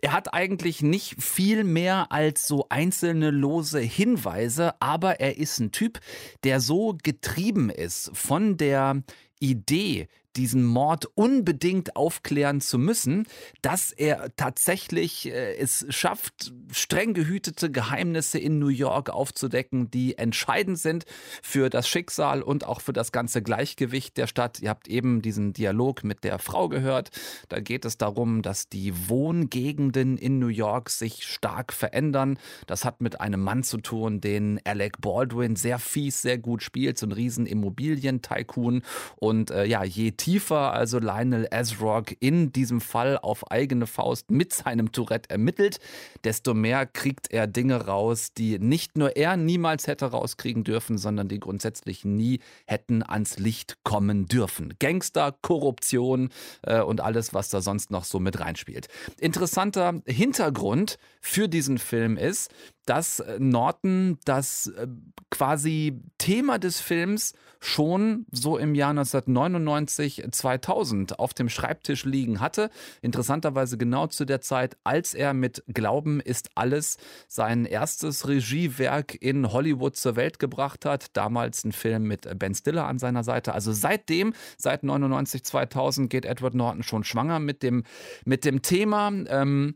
Er 0.03 0.13
hat 0.13 0.35
eigentlich 0.35 0.83
nicht 0.83 1.23
viel 1.23 1.65
mehr 1.65 2.13
als 2.13 2.47
so 2.47 2.67
einzelne 2.69 3.31
lose 3.31 3.81
Hinweise, 3.81 4.75
aber 4.81 5.21
er 5.21 5.39
ist 5.39 5.59
ein 5.59 5.73
Typ, 5.73 6.01
der 6.45 6.61
so 6.61 6.97
getrieben 7.03 7.71
ist 7.71 8.11
von 8.15 8.57
der 8.57 9.03
Idee, 9.41 10.09
diesen 10.39 10.65
Mord 10.65 11.07
unbedingt 11.17 11.97
aufklären 11.97 12.61
zu 12.61 12.79
müssen, 12.79 13.27
dass 13.61 13.91
er 13.91 14.35
tatsächlich 14.37 15.27
äh, 15.27 15.57
es 15.57 15.85
schafft, 15.91 16.53
streng 16.71 17.13
gehütete 17.13 17.73
Geheimnisse 17.73 18.39
in 18.39 18.61
New 18.61 18.69
York 18.69 19.11
aufzudecken, 19.11 19.91
die 19.91 20.17
entscheidend 20.17 20.79
sind 20.79 21.07
für 21.43 21.71
das 21.71 21.89
Schicksal 21.89 22.43
und 22.43 22.65
auch 22.65 22.81
für 22.81 22.93
das 22.93 23.11
ganze 23.11 23.43
Gleichgewicht 23.43 24.17
der 24.17 24.29
Stadt. 24.29 24.61
Ihr 24.61 24.71
habt 24.71 24.87
eben 24.87 25.23
diesen 25.23 25.53
Dialog 25.53 26.05
mit 26.05 26.23
der 26.23 26.39
Frau 26.39 26.69
gehört. 26.69 27.11
Da 27.49 27.59
geht 27.59 27.85
es 27.85 27.99
darum, 27.99 28.43
dass 28.43 28.69
die 28.69 29.09
Wohngegenden 29.09 30.19
in 30.19 30.39
New 30.39 30.47
York 30.47 30.89
sich 30.89 31.27
stark 31.27 31.73
verändern. 31.73 32.39
Das 32.69 32.85
hat 32.85 33.01
mit 33.01 33.21
einem 33.21 33.41
Mann 33.41 33.65
zu 33.65 33.79
tun, 33.79 34.21
den 34.21 34.61
Alec 34.65 35.01
Baldwin 35.01 35.57
sehr 35.57 35.81
fies, 35.81 36.23
sehr 36.23 36.39
gut 36.39 36.63
spielt, 36.63 36.97
so 36.97 37.07
ein 37.07 37.13
riesen 37.13 37.45
Immobilien-Tycoon. 37.45 38.83
Und 39.17 39.51
äh, 39.51 39.65
ja, 39.65 39.83
je 39.83 40.13
tiefer 40.13 40.28
also 40.37 40.99
Lionel 40.99 41.49
Ezrock 41.51 42.15
in 42.21 42.53
diesem 42.53 42.81
Fall 42.81 43.19
auf 43.19 43.51
eigene 43.51 43.87
Faust 43.87 44.31
mit 44.31 44.53
seinem 44.53 44.93
Tourette 44.93 45.31
ermittelt, 45.31 45.79
desto 46.25 46.55
mehr 46.55 46.87
kriegt 46.87 47.31
er 47.33 47.47
Dinge 47.47 47.87
raus, 47.87 48.33
die 48.37 48.59
nicht 48.59 48.99
nur 48.99 49.17
er 49.17 49.37
niemals 49.37 49.87
hätte 49.87 50.07
rauskriegen 50.07 50.65
dürfen, 50.65 50.99
sondern 50.99 51.29
die 51.29 51.41
grundsätzlich 51.41 52.05
nie 52.05 52.41
hätten 52.67 53.03
ans 53.03 53.39
Licht 53.39 53.79
kommen 53.85 54.27
dürfen. 54.27 54.75
Gangster, 54.79 55.35
Korruption 55.41 56.29
äh, 56.63 56.81
und 56.81 57.01
alles, 57.01 57.33
was 57.33 57.49
da 57.49 57.61
sonst 57.61 57.91
noch 57.91 58.05
so 58.05 58.21
mit 58.21 58.39
reinspielt. 58.39 58.89
Interessanter 59.21 60.03
Hintergrund 60.07 60.99
für 61.21 61.49
diesen 61.49 61.79
Film 61.79 62.17
ist, 62.17 62.51
dass 62.89 63.21
äh, 63.21 63.39
Norton 63.39 64.19
das 64.25 64.69
äh, 64.69 64.87
quasi 65.31 66.01
Thema 66.17 66.59
des 66.59 66.81
Films 66.81 67.35
schon 67.61 68.25
so 68.31 68.57
im 68.57 68.75
Jahr 68.75 68.91
1999, 68.91 70.25
2000 70.31 71.19
auf 71.19 71.35
dem 71.35 71.49
Schreibtisch 71.49 72.05
liegen 72.05 72.41
hatte. 72.41 72.71
Interessanterweise 73.03 73.77
genau 73.77 74.07
zu 74.07 74.25
der 74.25 74.41
Zeit, 74.41 74.77
als 74.85 75.13
er 75.13 75.35
mit 75.35 75.65
Glauben 75.67 76.21
ist 76.21 76.51
alles 76.55 76.99
sein 77.27 77.65
erstes 77.65 78.29
Regiewerk 78.29 79.21
in 79.21 79.53
Hollywood 79.53 79.97
zur 79.97 80.17
Welt 80.17 80.39
gebracht 80.39 80.85
hat. 80.85 81.17
Damals 81.17 81.65
ein 81.65 81.73
Film 81.73 82.05
mit 82.05 82.29
Ben 82.39 82.55
Stiller 82.55 82.87
an 82.87 82.99
seiner 82.99 83.25
Seite. 83.25 83.53
Also 83.55 83.73
seitdem, 83.73 84.33
seit 84.57 84.85
99, 84.85 85.45
2000 85.45 86.09
geht 86.09 86.25
Edward 86.25 86.55
Norton 86.55 86.83
schon 86.83 87.05
schwanger 87.05 87.41
mit 87.41 87.63
dem, 87.63 87.83
mit 88.25 88.45
dem 88.45 88.63
Thema. 88.63 89.13
Ähm, 89.27 89.75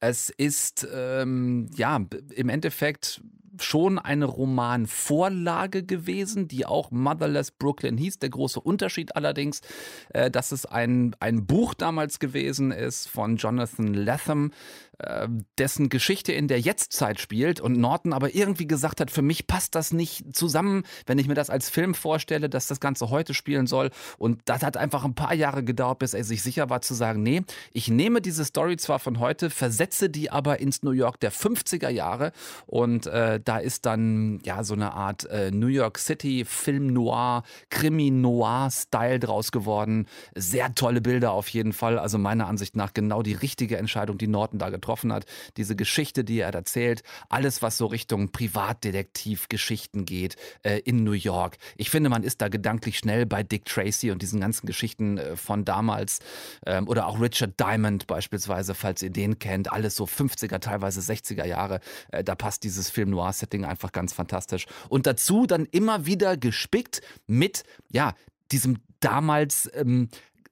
es 0.00 0.30
ist 0.30 0.86
ähm, 0.92 1.70
ja 1.74 2.04
im 2.34 2.48
Endeffekt 2.48 3.20
schon 3.60 3.98
eine 3.98 4.24
Romanvorlage 4.24 5.82
gewesen, 5.84 6.48
die 6.48 6.66
auch 6.66 6.90
Motherless 6.90 7.50
Brooklyn 7.50 7.96
hieß. 7.96 8.18
Der 8.18 8.30
große 8.30 8.60
Unterschied 8.60 9.16
allerdings, 9.16 9.60
äh, 10.10 10.30
dass 10.30 10.52
es 10.52 10.66
ein, 10.66 11.14
ein 11.20 11.46
Buch 11.46 11.74
damals 11.74 12.18
gewesen 12.18 12.70
ist 12.70 13.08
von 13.08 13.36
Jonathan 13.36 13.94
Latham, 13.94 14.52
äh, 14.98 15.28
dessen 15.58 15.88
Geschichte 15.88 16.32
in 16.32 16.48
der 16.48 16.60
Jetztzeit 16.60 17.20
spielt 17.20 17.60
und 17.60 17.78
Norton 17.78 18.12
aber 18.12 18.34
irgendwie 18.34 18.66
gesagt 18.66 19.00
hat, 19.00 19.10
für 19.10 19.22
mich 19.22 19.46
passt 19.46 19.74
das 19.74 19.92
nicht 19.92 20.34
zusammen, 20.34 20.84
wenn 21.06 21.18
ich 21.18 21.28
mir 21.28 21.34
das 21.34 21.50
als 21.50 21.68
Film 21.68 21.94
vorstelle, 21.94 22.48
dass 22.48 22.66
das 22.66 22.80
Ganze 22.80 23.10
heute 23.10 23.34
spielen 23.34 23.66
soll. 23.66 23.90
Und 24.18 24.40
das 24.44 24.62
hat 24.62 24.76
einfach 24.76 25.04
ein 25.04 25.14
paar 25.14 25.34
Jahre 25.34 25.64
gedauert, 25.64 25.98
bis 25.98 26.14
er 26.14 26.24
sich 26.24 26.42
sicher 26.42 26.70
war 26.70 26.82
zu 26.82 26.94
sagen, 26.94 27.22
nee, 27.22 27.42
ich 27.72 27.88
nehme 27.88 28.20
diese 28.20 28.44
Story 28.44 28.76
zwar 28.76 28.98
von 28.98 29.18
heute, 29.18 29.50
versetze 29.50 30.08
die 30.08 30.30
aber 30.30 30.60
ins 30.60 30.82
New 30.82 30.92
York 30.92 31.20
der 31.20 31.32
50er 31.32 31.88
Jahre 31.88 32.32
und 32.66 33.06
äh, 33.06 33.40
da 33.44 33.58
ist 33.58 33.86
dann 33.86 34.40
ja 34.44 34.64
so 34.64 34.74
eine 34.74 34.92
Art 34.92 35.24
äh, 35.26 35.50
New 35.50 35.66
York 35.66 35.98
City 35.98 36.44
Film 36.44 36.88
Noir, 36.88 37.42
Krimi 37.70 38.10
Noir 38.10 38.70
Style 38.70 39.18
draus 39.18 39.52
geworden. 39.52 40.06
Sehr 40.34 40.74
tolle 40.74 41.00
Bilder 41.00 41.32
auf 41.32 41.48
jeden 41.48 41.72
Fall. 41.72 41.98
Also 41.98 42.18
meiner 42.18 42.46
Ansicht 42.46 42.76
nach 42.76 42.94
genau 42.94 43.22
die 43.22 43.34
richtige 43.34 43.76
Entscheidung, 43.76 44.18
die 44.18 44.26
Norton 44.26 44.58
da 44.58 44.70
getroffen 44.70 45.12
hat. 45.12 45.26
Diese 45.56 45.76
Geschichte, 45.76 46.24
die 46.24 46.40
er 46.40 46.52
erzählt, 46.54 47.02
alles 47.28 47.62
was 47.62 47.78
so 47.78 47.86
Richtung 47.86 48.30
Privatdetektiv-Geschichten 48.30 50.04
geht 50.04 50.36
äh, 50.62 50.78
in 50.80 51.04
New 51.04 51.12
York. 51.12 51.58
Ich 51.76 51.90
finde, 51.90 52.10
man 52.10 52.22
ist 52.22 52.40
da 52.40 52.48
gedanklich 52.48 52.98
schnell 52.98 53.26
bei 53.26 53.42
Dick 53.42 53.64
Tracy 53.64 54.10
und 54.10 54.22
diesen 54.22 54.40
ganzen 54.40 54.66
Geschichten 54.66 55.18
äh, 55.18 55.36
von 55.36 55.64
damals 55.64 56.20
ähm, 56.66 56.88
oder 56.88 57.06
auch 57.06 57.20
Richard 57.20 57.58
Diamond 57.58 58.06
beispielsweise, 58.06 58.74
falls 58.74 59.02
ihr 59.02 59.10
den 59.10 59.38
kennt. 59.38 59.72
Alles 59.72 59.96
so 59.96 60.04
50er, 60.04 60.58
teilweise 60.60 61.00
60er 61.00 61.46
Jahre. 61.46 61.80
Äh, 62.10 62.24
da 62.24 62.34
passt 62.34 62.64
dieses 62.64 62.90
Film 62.90 63.10
Noir 63.10 63.31
Setting 63.32 63.64
einfach 63.64 63.92
ganz 63.92 64.12
fantastisch. 64.12 64.66
Und 64.88 65.06
dazu 65.06 65.46
dann 65.46 65.66
immer 65.66 66.06
wieder 66.06 66.36
gespickt 66.36 67.00
mit, 67.26 67.64
ja, 67.90 68.14
diesem 68.50 68.78
damals 69.00 69.70
ähm, 69.74 70.08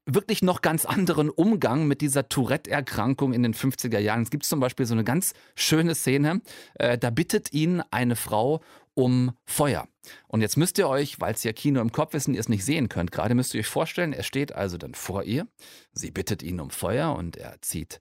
wirklich 0.07 0.43
noch 0.43 0.63
ganz 0.63 0.85
anderen 0.85 1.31
Umgang 1.31 1.87
mit 1.87 2.01
dieser 2.01 2.29
Tourette-Erkrankung 2.29 3.33
in 3.33 3.43
den 3.43 3.55
50er 3.55 3.99
Jahren. 3.99 4.23
Es 4.23 4.31
gibt 4.31 4.45
zum 4.45 4.61
Beispiel 4.61 4.87
so 4.87 4.95
eine 4.95 5.05
ganz 5.05 5.35
schöne 5.55 5.95
Szene, 5.95 6.41
äh, 6.75 6.99
da 6.99 7.11
bittet 7.11 7.53
ihn 7.53 7.83
eine 7.91 8.17
Frau 8.17 8.61
um 8.95 9.33
Feuer. 9.45 9.89
Und 10.27 10.41
jetzt 10.41 10.57
müsst 10.57 10.79
ihr 10.79 10.89
euch, 10.89 11.21
weil 11.21 11.35
es 11.35 11.45
ja 11.45 11.53
Kino 11.53 11.81
im 11.81 11.93
Kopf 11.93 12.15
ist 12.15 12.29
und 12.29 12.35
ihr 12.35 12.41
es 12.41 12.49
nicht 12.49 12.65
sehen 12.65 12.89
könnt, 12.89 13.13
gerade 13.13 13.35
müsst 13.35 13.55
ihr 13.55 13.61
euch 13.61 13.67
vorstellen, 13.67 14.13
er 14.13 14.23
steht 14.23 14.53
also 14.53 14.79
dann 14.79 14.95
vor 14.95 15.25
ihr, 15.25 15.47
sie 15.93 16.11
bittet 16.11 16.43
ihn 16.43 16.61
um 16.61 16.71
Feuer 16.71 17.15
und 17.15 17.37
er 17.37 17.61
zieht 17.63 18.01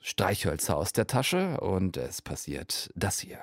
Streichhölzer 0.00 0.76
aus 0.76 0.92
der 0.92 1.06
Tasche 1.06 1.60
und 1.60 1.96
es 1.96 2.22
passiert 2.22 2.90
das 2.94 3.18
hier. 3.18 3.40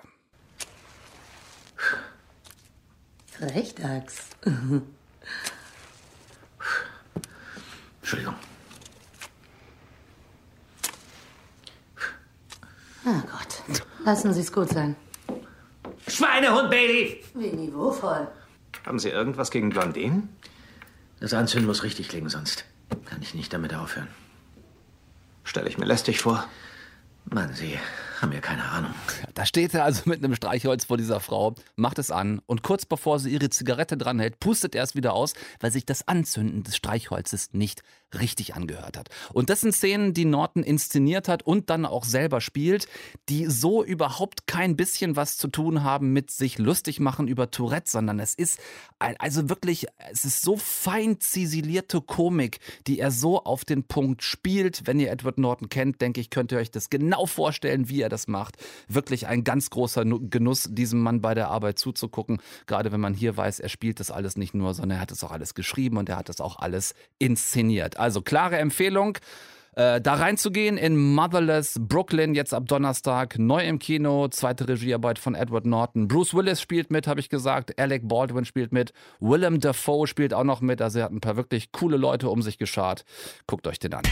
Frechdachs. 3.38 4.30
Entschuldigung. 8.02 8.36
Oh 13.06 13.22
Gott. 13.22 13.82
Lassen 14.04 14.34
Sie 14.34 14.42
es 14.42 14.52
gut 14.52 14.70
sein. 14.70 14.96
Schweinehund, 16.08 16.70
Bailey! 16.70 17.24
Wie 17.34 17.52
niveauvoll. 17.52 18.28
Haben 18.86 19.00
Sie 19.00 19.10
irgendwas 19.10 19.52
gegen 19.52 19.70
Blondinen? 19.70 20.30
Das 21.20 21.34
Anzünden 21.34 21.68
muss 21.68 21.84
richtig 21.84 22.10
klingen, 22.10 22.30
sonst 22.30 22.66
kann 23.06 23.22
ich 23.22 23.34
nicht 23.34 23.52
damit 23.54 23.74
aufhören. 23.74 24.08
Stelle 25.44 25.70
ich 25.70 25.78
mir 25.78 25.86
lästig 25.86 26.22
vor. 26.22 26.48
Mann, 27.26 27.54
Sie 27.54 27.80
haben 28.22 28.32
ja 28.32 28.40
keine 28.40 28.64
Ahnung. 28.64 28.94
Da 29.34 29.46
steht 29.46 29.74
er 29.74 29.84
also 29.84 30.04
mit 30.06 30.24
einem 30.24 30.36
Streichholz 30.36 30.86
vor 30.86 30.98
dieser 30.98 31.20
Frau, 31.20 31.56
macht 31.76 32.00
es 32.00 32.12
an 32.12 32.42
und 32.46 32.64
kurz 32.64 32.86
bevor 32.86 33.20
sie 33.20 33.32
ihre 33.32 33.50
Zigarette 33.50 33.98
dranhält, 33.98 34.40
pustet 34.40 34.76
er 34.76 34.84
es 34.84 34.96
wieder 34.96 35.14
aus, 35.14 35.34
weil 35.60 35.72
sich 35.72 35.86
das 35.86 36.08
Anzünden 36.08 36.64
des 36.64 36.76
Streichholzes 36.76 37.54
nicht 37.54 37.84
richtig 38.20 38.56
angehört 38.56 38.98
hat. 38.98 39.10
Und 39.34 39.50
das 39.50 39.62
sind 39.62 39.74
Szenen, 39.74 40.14
die 40.14 40.26
Norton 40.26 40.64
inszeniert 40.64 41.28
hat 41.28 41.44
und 41.44 41.70
dann 41.70 41.86
auch 41.86 42.06
selber 42.06 42.42
spielt, 42.42 42.88
die 43.30 43.48
so 43.48 43.84
überhaupt 43.84 44.48
kein 44.48 44.76
bisschen 44.76 45.16
was 45.16 45.38
zu 45.38 45.48
tun 45.48 45.84
haben 45.84 46.14
mit 46.14 46.32
sich 46.32 46.58
lustig 46.58 47.00
machen 47.00 47.28
über 47.28 47.52
Tourette, 47.52 47.90
sondern 47.90 48.20
es 48.20 48.34
ist 48.34 48.60
also 49.00 49.50
wirklich, 49.50 49.88
es 50.12 50.24
ist 50.26 50.42
so 50.42 50.58
fein 50.58 51.20
zisilierte 51.20 52.02
Komik, 52.02 52.60
die 52.88 53.00
er 53.00 53.12
so 53.12 53.44
auf 53.44 53.66
den 53.66 53.84
Punkt 53.84 54.24
spielt. 54.24 54.88
Wenn 54.88 55.00
ihr 55.00 55.12
Edward 55.12 55.38
Norton 55.38 55.70
kennt, 55.70 56.02
denke 56.02 56.22
ich, 56.22 56.30
könnt 56.30 56.52
ihr 56.52 56.58
euch 56.60 56.72
das 56.72 56.90
genau 56.90 57.26
vorstellen, 57.26 57.90
wie 57.90 58.02
er 58.02 58.10
das 58.10 58.15
macht. 58.28 58.56
Wirklich 58.88 59.28
ein 59.28 59.44
ganz 59.44 59.70
großer 59.70 60.04
Genuss, 60.06 60.70
diesem 60.72 61.02
Mann 61.02 61.22
bei 61.22 61.34
der 61.34 61.50
Arbeit 61.50 61.80
zuzugucken. 61.80 62.42
Gerade 62.66 62.92
wenn 62.92 63.02
man 63.02 63.14
hier 63.14 63.38
weiß, 63.38 63.60
er 63.60 63.70
spielt 63.70 64.00
das 64.00 64.12
alles 64.12 64.38
nicht 64.38 64.54
nur, 64.54 64.74
sondern 64.74 64.98
er 64.98 65.02
hat 65.02 65.12
es 65.12 65.24
auch 65.24 65.32
alles 65.32 65.54
geschrieben 65.54 65.98
und 65.98 66.10
er 66.10 66.18
hat 66.18 66.30
es 66.30 66.42
auch 66.42 66.58
alles 66.58 66.96
inszeniert. 67.20 67.98
Also 67.98 68.22
klare 68.22 68.58
Empfehlung. 68.58 69.18
Äh, 69.76 70.00
da 70.00 70.14
reinzugehen 70.14 70.78
in 70.78 71.14
Motherless 71.14 71.78
Brooklyn, 71.82 72.34
jetzt 72.34 72.54
ab 72.54 72.66
Donnerstag, 72.66 73.38
neu 73.38 73.62
im 73.66 73.78
Kino, 73.78 74.30
zweite 74.30 74.70
Regiearbeit 74.70 75.20
von 75.20 75.36
Edward 75.36 75.66
Norton. 75.66 76.08
Bruce 76.08 76.34
Willis 76.34 76.62
spielt 76.62 76.92
mit, 76.92 77.08
habe 77.08 77.20
ich 77.20 77.28
gesagt, 77.28 77.78
Alec 77.78 78.08
Baldwin 78.08 78.46
spielt 78.46 78.72
mit, 78.72 78.94
Willem 79.20 79.60
Dafoe 79.60 80.08
spielt 80.08 80.34
auch 80.34 80.46
noch 80.46 80.62
mit, 80.62 80.82
also 80.82 81.00
er 81.00 81.06
hat 81.06 81.12
ein 81.12 81.20
paar 81.20 81.36
wirklich 81.36 81.74
coole 81.74 81.98
Leute 81.98 82.30
um 82.30 82.42
sich 82.42 82.58
geschart. 82.58 83.04
Guckt 83.48 83.68
euch 83.68 83.80
den 83.80 83.94
an. 83.94 84.04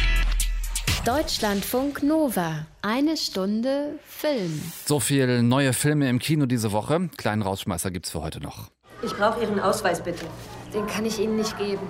Deutschlandfunk 1.05 2.01
Nova. 2.01 2.65
Eine 2.81 3.17
Stunde 3.17 3.99
Film. 4.07 4.61
So 4.85 5.01
viel 5.01 5.43
neue 5.43 5.73
Filme 5.73 6.07
im 6.07 6.17
Kino 6.17 6.45
diese 6.45 6.71
Woche. 6.71 7.09
Kleinen 7.17 7.41
Rausschmeißer 7.41 7.91
gibt's 7.91 8.11
für 8.11 8.21
heute 8.21 8.39
noch. 8.39 8.69
Ich 9.03 9.13
brauche 9.13 9.41
Ihren 9.41 9.59
Ausweis 9.59 10.01
bitte. 10.01 10.25
Den 10.73 10.87
kann 10.87 11.05
ich 11.05 11.19
Ihnen 11.19 11.35
nicht 11.35 11.57
geben. 11.57 11.85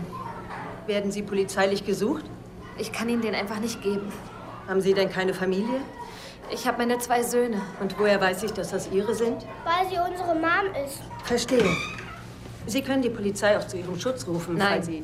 Werden 0.88 1.12
Sie 1.12 1.22
polizeilich 1.22 1.86
gesucht? 1.86 2.26
Ich 2.80 2.92
kann 2.92 3.08
Ihnen 3.08 3.22
den 3.22 3.36
einfach 3.36 3.60
nicht 3.60 3.84
geben. 3.84 4.12
Haben 4.68 4.82
Sie 4.82 4.96
denn 4.96 5.12
keine 5.12 5.36
Familie? 5.36 5.82
Ich 6.52 6.68
habe 6.68 6.80
meine 6.80 6.98
zwei 6.98 7.22
Söhne. 7.22 7.62
Und 7.82 8.00
woher 8.00 8.20
weiß 8.20 8.42
ich, 8.42 8.52
dass 8.52 8.72
das 8.72 8.90
Ihre 8.92 9.14
sind? 9.14 9.46
Weil 9.64 9.88
sie 9.92 9.98
unsere 10.00 10.34
Mom 10.34 10.74
ist. 10.84 11.02
Verstehe. 11.24 11.70
Sie 12.66 12.82
können 12.82 13.04
die 13.04 13.12
Polizei 13.12 13.60
auch 13.60 13.68
zu 13.68 13.78
Ihrem 13.78 14.00
Schutz 14.00 14.26
rufen, 14.26 14.56
Nein. 14.58 14.68
falls 14.70 14.86
Sie... 14.88 15.04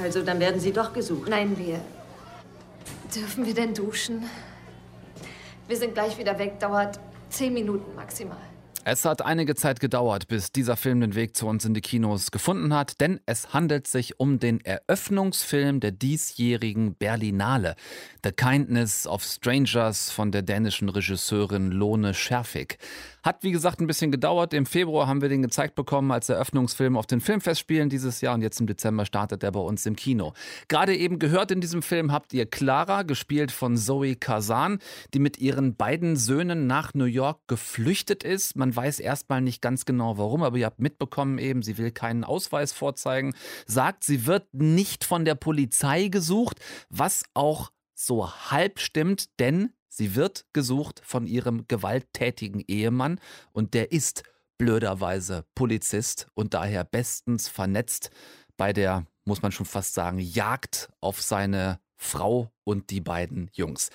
Also, 0.00 0.22
dann 0.22 0.38
werden 0.38 0.60
Sie 0.60 0.72
doch 0.72 0.92
gesucht. 0.92 1.28
Nein, 1.28 1.58
wir. 1.58 1.80
Dürfen 3.14 3.44
wir 3.44 3.52
denn 3.52 3.74
duschen? 3.74 4.24
Wir 5.68 5.76
sind 5.76 5.92
gleich 5.92 6.16
wieder 6.18 6.38
weg. 6.38 6.58
Dauert 6.58 6.98
zehn 7.28 7.52
Minuten 7.52 7.94
maximal. 7.94 8.38
Es 8.84 9.04
hat 9.04 9.22
einige 9.22 9.54
Zeit 9.54 9.78
gedauert, 9.78 10.26
bis 10.26 10.50
dieser 10.50 10.76
Film 10.76 11.00
den 11.00 11.14
Weg 11.14 11.36
zu 11.36 11.46
uns 11.46 11.64
in 11.64 11.72
die 11.72 11.80
Kinos 11.80 12.32
gefunden 12.32 12.74
hat, 12.74 13.00
denn 13.00 13.20
es 13.26 13.54
handelt 13.54 13.86
sich 13.86 14.18
um 14.18 14.40
den 14.40 14.60
Eröffnungsfilm 14.60 15.78
der 15.78 15.92
diesjährigen 15.92 16.96
Berlinale. 16.96 17.76
The 18.24 18.32
Kindness 18.32 19.06
of 19.06 19.22
Strangers 19.22 20.10
von 20.10 20.32
der 20.32 20.42
dänischen 20.42 20.88
Regisseurin 20.88 21.70
Lone 21.70 22.12
Scherfig. 22.12 22.78
Hat 23.22 23.44
wie 23.44 23.52
gesagt 23.52 23.80
ein 23.80 23.86
bisschen 23.86 24.10
gedauert. 24.10 24.52
Im 24.52 24.66
Februar 24.66 25.06
haben 25.06 25.22
wir 25.22 25.28
den 25.28 25.42
gezeigt 25.42 25.76
bekommen 25.76 26.10
als 26.10 26.28
Eröffnungsfilm 26.28 26.96
auf 26.96 27.06
den 27.06 27.20
Filmfestspielen 27.20 27.88
dieses 27.88 28.20
Jahr 28.20 28.34
und 28.34 28.42
jetzt 28.42 28.58
im 28.60 28.66
Dezember 28.66 29.06
startet 29.06 29.44
er 29.44 29.52
bei 29.52 29.60
uns 29.60 29.86
im 29.86 29.94
Kino. 29.94 30.32
Gerade 30.66 30.96
eben 30.96 31.20
gehört 31.20 31.52
in 31.52 31.60
diesem 31.60 31.82
Film 31.82 32.10
habt 32.10 32.32
ihr 32.32 32.46
Clara, 32.46 33.02
gespielt 33.02 33.52
von 33.52 33.76
Zoe 33.76 34.16
Kazan, 34.16 34.80
die 35.14 35.20
mit 35.20 35.38
ihren 35.38 35.76
beiden 35.76 36.16
Söhnen 36.16 36.66
nach 36.66 36.94
New 36.94 37.04
York 37.04 37.40
geflüchtet 37.46 38.24
ist. 38.24 38.56
Man 38.56 38.74
weiß 38.74 38.98
erstmal 38.98 39.40
nicht 39.40 39.62
ganz 39.62 39.84
genau 39.84 40.18
warum, 40.18 40.42
aber 40.42 40.56
ihr 40.56 40.66
habt 40.66 40.80
mitbekommen 40.80 41.38
eben, 41.38 41.62
sie 41.62 41.78
will 41.78 41.92
keinen 41.92 42.24
Ausweis 42.24 42.72
vorzeigen, 42.72 43.34
sagt, 43.66 44.02
sie 44.02 44.26
wird 44.26 44.52
nicht 44.52 45.04
von 45.04 45.24
der 45.24 45.36
Polizei 45.36 46.08
gesucht, 46.08 46.58
was 46.88 47.22
auch 47.34 47.70
so 47.94 48.32
halb 48.32 48.80
stimmt, 48.80 49.38
denn 49.38 49.72
sie 49.92 50.14
wird 50.14 50.46
gesucht 50.54 51.02
von 51.04 51.26
ihrem 51.26 51.66
gewalttätigen 51.68 52.64
Ehemann 52.66 53.20
und 53.52 53.74
der 53.74 53.92
ist 53.92 54.22
blöderweise 54.56 55.44
Polizist 55.54 56.28
und 56.34 56.54
daher 56.54 56.84
bestens 56.84 57.48
vernetzt 57.48 58.10
bei 58.56 58.72
der, 58.72 59.06
muss 59.24 59.42
man 59.42 59.52
schon 59.52 59.66
fast 59.66 59.92
sagen, 59.94 60.18
Jagd 60.18 60.88
auf 61.00 61.20
seine 61.20 61.78
Frau 61.96 62.50
und 62.64 62.90
die 62.90 63.00
beiden 63.00 63.50
Jungs. 63.52 63.90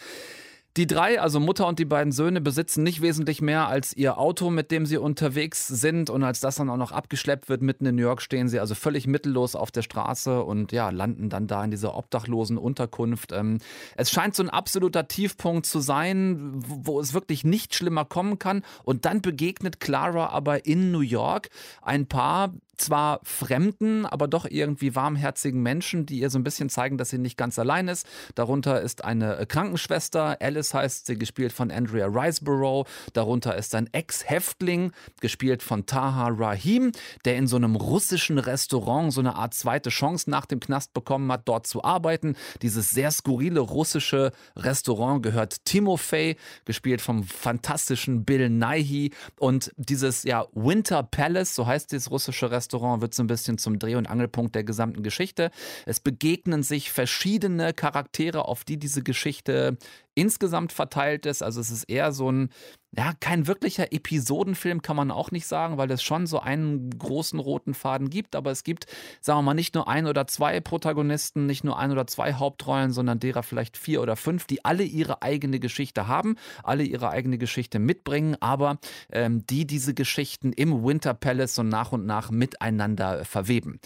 Die 0.77 0.85
drei, 0.85 1.19
also 1.19 1.39
Mutter 1.39 1.65
und 1.65 1.79
die 1.79 1.85
beiden 1.85 2.11
Söhne, 2.11 2.39
besitzen 2.39 2.83
nicht 2.83 3.01
wesentlich 3.01 3.41
mehr 3.41 3.67
als 3.67 3.97
ihr 3.97 4.19
Auto, 4.19 4.51
mit 4.51 4.69
dem 4.69 4.85
sie 4.85 4.97
unterwegs 4.97 5.67
sind. 5.67 6.11
Und 6.11 6.23
als 6.23 6.39
das 6.39 6.57
dann 6.57 6.69
auch 6.69 6.77
noch 6.77 6.91
abgeschleppt 6.91 7.49
wird, 7.49 7.63
mitten 7.63 7.87
in 7.87 7.95
New 7.95 8.03
York, 8.03 8.21
stehen 8.21 8.47
sie 8.47 8.59
also 8.59 8.75
völlig 8.75 9.07
mittellos 9.07 9.55
auf 9.55 9.71
der 9.71 9.81
Straße 9.81 10.43
und 10.43 10.71
ja, 10.71 10.91
landen 10.91 11.29
dann 11.29 11.47
da 11.47 11.63
in 11.63 11.71
dieser 11.71 11.97
obdachlosen 11.97 12.59
Unterkunft. 12.59 13.31
Ähm, 13.31 13.57
es 13.95 14.11
scheint 14.11 14.35
so 14.35 14.43
ein 14.43 14.51
absoluter 14.51 15.07
Tiefpunkt 15.07 15.65
zu 15.65 15.79
sein, 15.79 16.53
wo 16.67 16.99
es 16.99 17.15
wirklich 17.15 17.43
nicht 17.43 17.73
schlimmer 17.73 18.05
kommen 18.05 18.37
kann. 18.37 18.61
Und 18.83 19.05
dann 19.05 19.23
begegnet 19.23 19.79
Clara 19.79 20.27
aber 20.27 20.67
in 20.67 20.91
New 20.91 21.01
York 21.01 21.49
ein 21.81 22.05
paar 22.05 22.53
zwar 22.77 23.19
fremden, 23.23 24.05
aber 24.05 24.27
doch 24.27 24.45
irgendwie 24.49 24.95
warmherzigen 24.95 25.61
Menschen, 25.61 26.05
die 26.05 26.19
ihr 26.19 26.29
so 26.29 26.37
ein 26.39 26.43
bisschen 26.43 26.69
zeigen, 26.69 26.97
dass 26.97 27.09
sie 27.09 27.17
nicht 27.17 27.37
ganz 27.37 27.59
allein 27.59 27.87
ist. 27.87 28.07
Darunter 28.35 28.81
ist 28.81 29.03
eine 29.03 29.45
Krankenschwester, 29.47 30.37
Alice 30.39 30.73
heißt 30.73 31.07
sie, 31.07 31.17
gespielt 31.17 31.51
von 31.51 31.71
Andrea 31.71 32.07
Riseborough. 32.07 32.87
Darunter 33.13 33.55
ist 33.55 33.73
ein 33.75 33.89
Ex-Häftling, 33.91 34.91
gespielt 35.21 35.63
von 35.63 35.85
Taha 35.85 36.29
Rahim, 36.29 36.91
der 37.25 37.37
in 37.37 37.47
so 37.47 37.55
einem 37.55 37.75
russischen 37.75 38.37
Restaurant 38.37 39.11
so 39.11 39.21
eine 39.21 39.35
Art 39.35 39.53
zweite 39.53 39.89
Chance 39.89 40.29
nach 40.29 40.45
dem 40.45 40.59
Knast 40.59 40.93
bekommen 40.93 41.31
hat, 41.31 41.47
dort 41.47 41.67
zu 41.67 41.83
arbeiten. 41.83 42.35
Dieses 42.61 42.91
sehr 42.91 43.11
skurrile 43.11 43.59
russische 43.59 44.31
Restaurant 44.55 45.23
gehört 45.23 45.65
Timofey, 45.65 46.37
gespielt 46.65 47.01
vom 47.01 47.23
fantastischen 47.23 48.23
Bill 48.23 48.49
Nighy. 48.49 49.11
Und 49.39 49.71
dieses 49.77 50.23
ja 50.23 50.45
Winter 50.53 51.03
Palace, 51.03 51.55
so 51.55 51.65
heißt 51.65 51.91
dieses 51.91 52.11
russische 52.11 52.51
Restaurant, 52.51 52.66
wird 53.01 53.13
so 53.13 53.23
ein 53.23 53.27
bisschen 53.27 53.57
zum 53.57 53.79
Dreh- 53.79 53.95
und 53.95 54.07
Angelpunkt 54.07 54.55
der 54.55 54.63
gesamten 54.63 55.03
Geschichte. 55.03 55.51
Es 55.85 55.99
begegnen 55.99 56.63
sich 56.63 56.91
verschiedene 56.91 57.73
Charaktere, 57.73 58.45
auf 58.45 58.63
die 58.63 58.77
diese 58.77 59.03
Geschichte 59.03 59.77
insgesamt 60.17 60.73
verteilt 60.73 61.27
ist. 61.27 61.43
Also 61.43 61.61
es 61.61 61.69
ist 61.69 61.83
eher 61.83 62.11
so 62.11 62.31
ein, 62.31 62.49
ja, 62.91 63.13
kein 63.19 63.45
wirklicher 63.45 63.93
Episodenfilm 63.93 64.81
kann 64.81 64.95
man 64.95 65.11
auch 65.11 65.29
nicht 65.29 65.45
sagen, 65.45 65.77
weil 65.77 65.91
es 65.91 66.01
schon 66.01 66.25
so 66.25 66.39
einen 66.39 66.89
großen 66.89 67.37
roten 67.37 67.75
Faden 67.75 68.09
gibt. 68.09 68.35
Aber 68.35 68.49
es 68.49 68.63
gibt, 68.63 68.87
sagen 69.21 69.37
wir 69.39 69.43
mal, 69.43 69.53
nicht 69.53 69.75
nur 69.75 69.87
ein 69.87 70.07
oder 70.07 70.25
zwei 70.25 70.59
Protagonisten, 70.59 71.45
nicht 71.45 71.63
nur 71.63 71.77
ein 71.77 71.91
oder 71.91 72.07
zwei 72.07 72.33
Hauptrollen, 72.33 72.91
sondern 72.91 73.19
derer 73.19 73.43
vielleicht 73.43 73.77
vier 73.77 74.01
oder 74.01 74.15
fünf, 74.15 74.47
die 74.47 74.65
alle 74.65 74.83
ihre 74.83 75.21
eigene 75.21 75.59
Geschichte 75.59 76.07
haben, 76.07 76.35
alle 76.63 76.83
ihre 76.83 77.09
eigene 77.09 77.37
Geschichte 77.37 77.77
mitbringen, 77.77 78.35
aber 78.39 78.79
ähm, 79.11 79.45
die 79.45 79.67
diese 79.67 79.93
Geschichten 79.93 80.51
im 80.51 80.83
Winter 80.83 81.13
Palace 81.13 81.53
so 81.53 81.61
nach 81.61 81.91
und 81.91 82.07
nach 82.07 82.31
miteinander 82.31 83.23
verweben. 83.23 83.79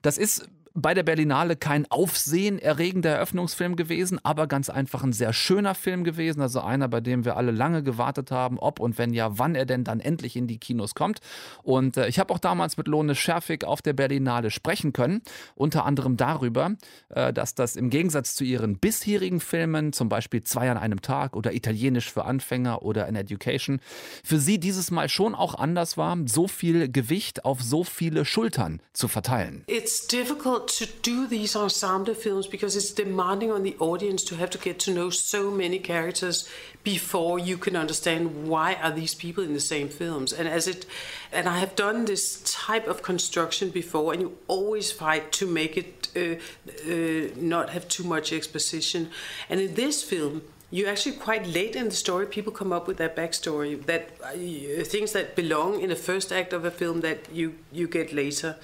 Das 0.00 0.16
ist 0.16 0.48
bei 0.74 0.92
der 0.92 1.04
Berlinale 1.04 1.54
kein 1.54 1.88
aufsehenerregender 1.88 3.10
Eröffnungsfilm 3.10 3.76
gewesen, 3.76 4.18
aber 4.24 4.48
ganz 4.48 4.68
einfach 4.68 5.04
ein 5.04 5.12
sehr 5.12 5.32
schöner 5.32 5.76
Film 5.76 6.02
gewesen. 6.02 6.40
Also 6.40 6.60
einer, 6.60 6.88
bei 6.88 7.00
dem 7.00 7.24
wir 7.24 7.36
alle 7.36 7.52
lange 7.52 7.84
gewartet 7.84 8.32
haben, 8.32 8.58
ob 8.58 8.80
und 8.80 8.98
wenn 8.98 9.14
ja, 9.14 9.38
wann 9.38 9.54
er 9.54 9.66
denn 9.66 9.84
dann 9.84 10.00
endlich 10.00 10.34
in 10.34 10.48
die 10.48 10.58
Kinos 10.58 10.96
kommt. 10.96 11.20
Und 11.62 11.96
äh, 11.96 12.08
ich 12.08 12.18
habe 12.18 12.34
auch 12.34 12.40
damals 12.40 12.76
mit 12.76 12.88
Lone 12.88 13.14
Scherfig 13.14 13.64
auf 13.64 13.82
der 13.82 13.92
Berlinale 13.92 14.50
sprechen 14.50 14.92
können, 14.92 15.22
unter 15.54 15.84
anderem 15.84 16.16
darüber, 16.16 16.72
äh, 17.10 17.32
dass 17.32 17.54
das 17.54 17.76
im 17.76 17.88
Gegensatz 17.88 18.34
zu 18.34 18.42
ihren 18.42 18.78
bisherigen 18.78 19.38
Filmen, 19.38 19.92
zum 19.92 20.08
Beispiel 20.08 20.42
Zwei 20.42 20.70
an 20.70 20.76
einem 20.76 21.02
Tag 21.02 21.36
oder 21.36 21.52
Italienisch 21.52 22.12
für 22.12 22.24
Anfänger 22.24 22.82
oder 22.82 23.06
An 23.06 23.14
Education, 23.14 23.80
für 24.24 24.38
sie 24.38 24.58
dieses 24.58 24.90
Mal 24.90 25.08
schon 25.08 25.36
auch 25.36 25.54
anders 25.54 25.96
war, 25.96 26.18
so 26.26 26.48
viel 26.48 26.90
Gewicht 26.90 27.44
auf 27.44 27.62
so 27.62 27.84
viele 27.84 28.24
Schultern 28.24 28.80
zu 28.92 29.06
verteilen. 29.06 29.62
It's 29.68 30.08
difficult 30.08 30.63
to 30.68 30.86
do 31.02 31.26
these 31.26 31.56
ensemble 31.56 32.14
films 32.14 32.46
because 32.46 32.76
it's 32.76 32.90
demanding 32.90 33.50
on 33.50 33.62
the 33.62 33.76
audience 33.78 34.22
to 34.24 34.36
have 34.36 34.50
to 34.50 34.58
get 34.58 34.78
to 34.80 34.92
know 34.92 35.10
so 35.10 35.50
many 35.50 35.78
characters 35.78 36.48
before 36.82 37.38
you 37.38 37.56
can 37.56 37.76
understand 37.76 38.46
why 38.48 38.74
are 38.74 38.90
these 38.90 39.14
people 39.14 39.42
in 39.42 39.54
the 39.54 39.60
same 39.60 39.88
films. 39.88 40.32
And 40.32 40.48
as 40.48 40.66
it 40.68 40.86
and 41.32 41.48
i 41.48 41.58
have 41.58 41.74
done 41.74 42.04
this 42.04 42.42
type 42.44 42.86
of 42.86 43.02
construction 43.02 43.70
before 43.70 44.12
and 44.12 44.22
you 44.22 44.38
always 44.46 44.92
fight 44.92 45.32
to 45.32 45.46
make 45.46 45.76
it 45.76 46.08
uh, 46.16 46.36
uh, 46.90 47.28
not 47.36 47.70
have 47.70 47.88
too 47.88 48.04
much 48.04 48.32
exposition. 48.32 49.10
And 49.48 49.60
in 49.60 49.74
this 49.74 50.02
film 50.02 50.42
you 50.70 50.86
actually 50.86 51.16
quite 51.16 51.46
late 51.46 51.76
in 51.76 51.84
the 51.84 51.94
story. 51.94 52.26
People 52.26 52.52
come 52.52 52.72
up 52.72 52.88
with 52.88 52.96
their 52.96 53.08
backstory 53.08 53.80
that 53.86 54.10
uh, 54.24 54.84
things 54.84 55.12
that 55.12 55.36
belong 55.36 55.80
in 55.80 55.90
the 55.90 55.96
first 55.96 56.32
act 56.32 56.52
of 56.52 56.64
a 56.64 56.70
film 56.70 57.00
that 57.02 57.32
you 57.32 57.54
you 57.72 57.86
get 57.86 58.12
later 58.12 58.56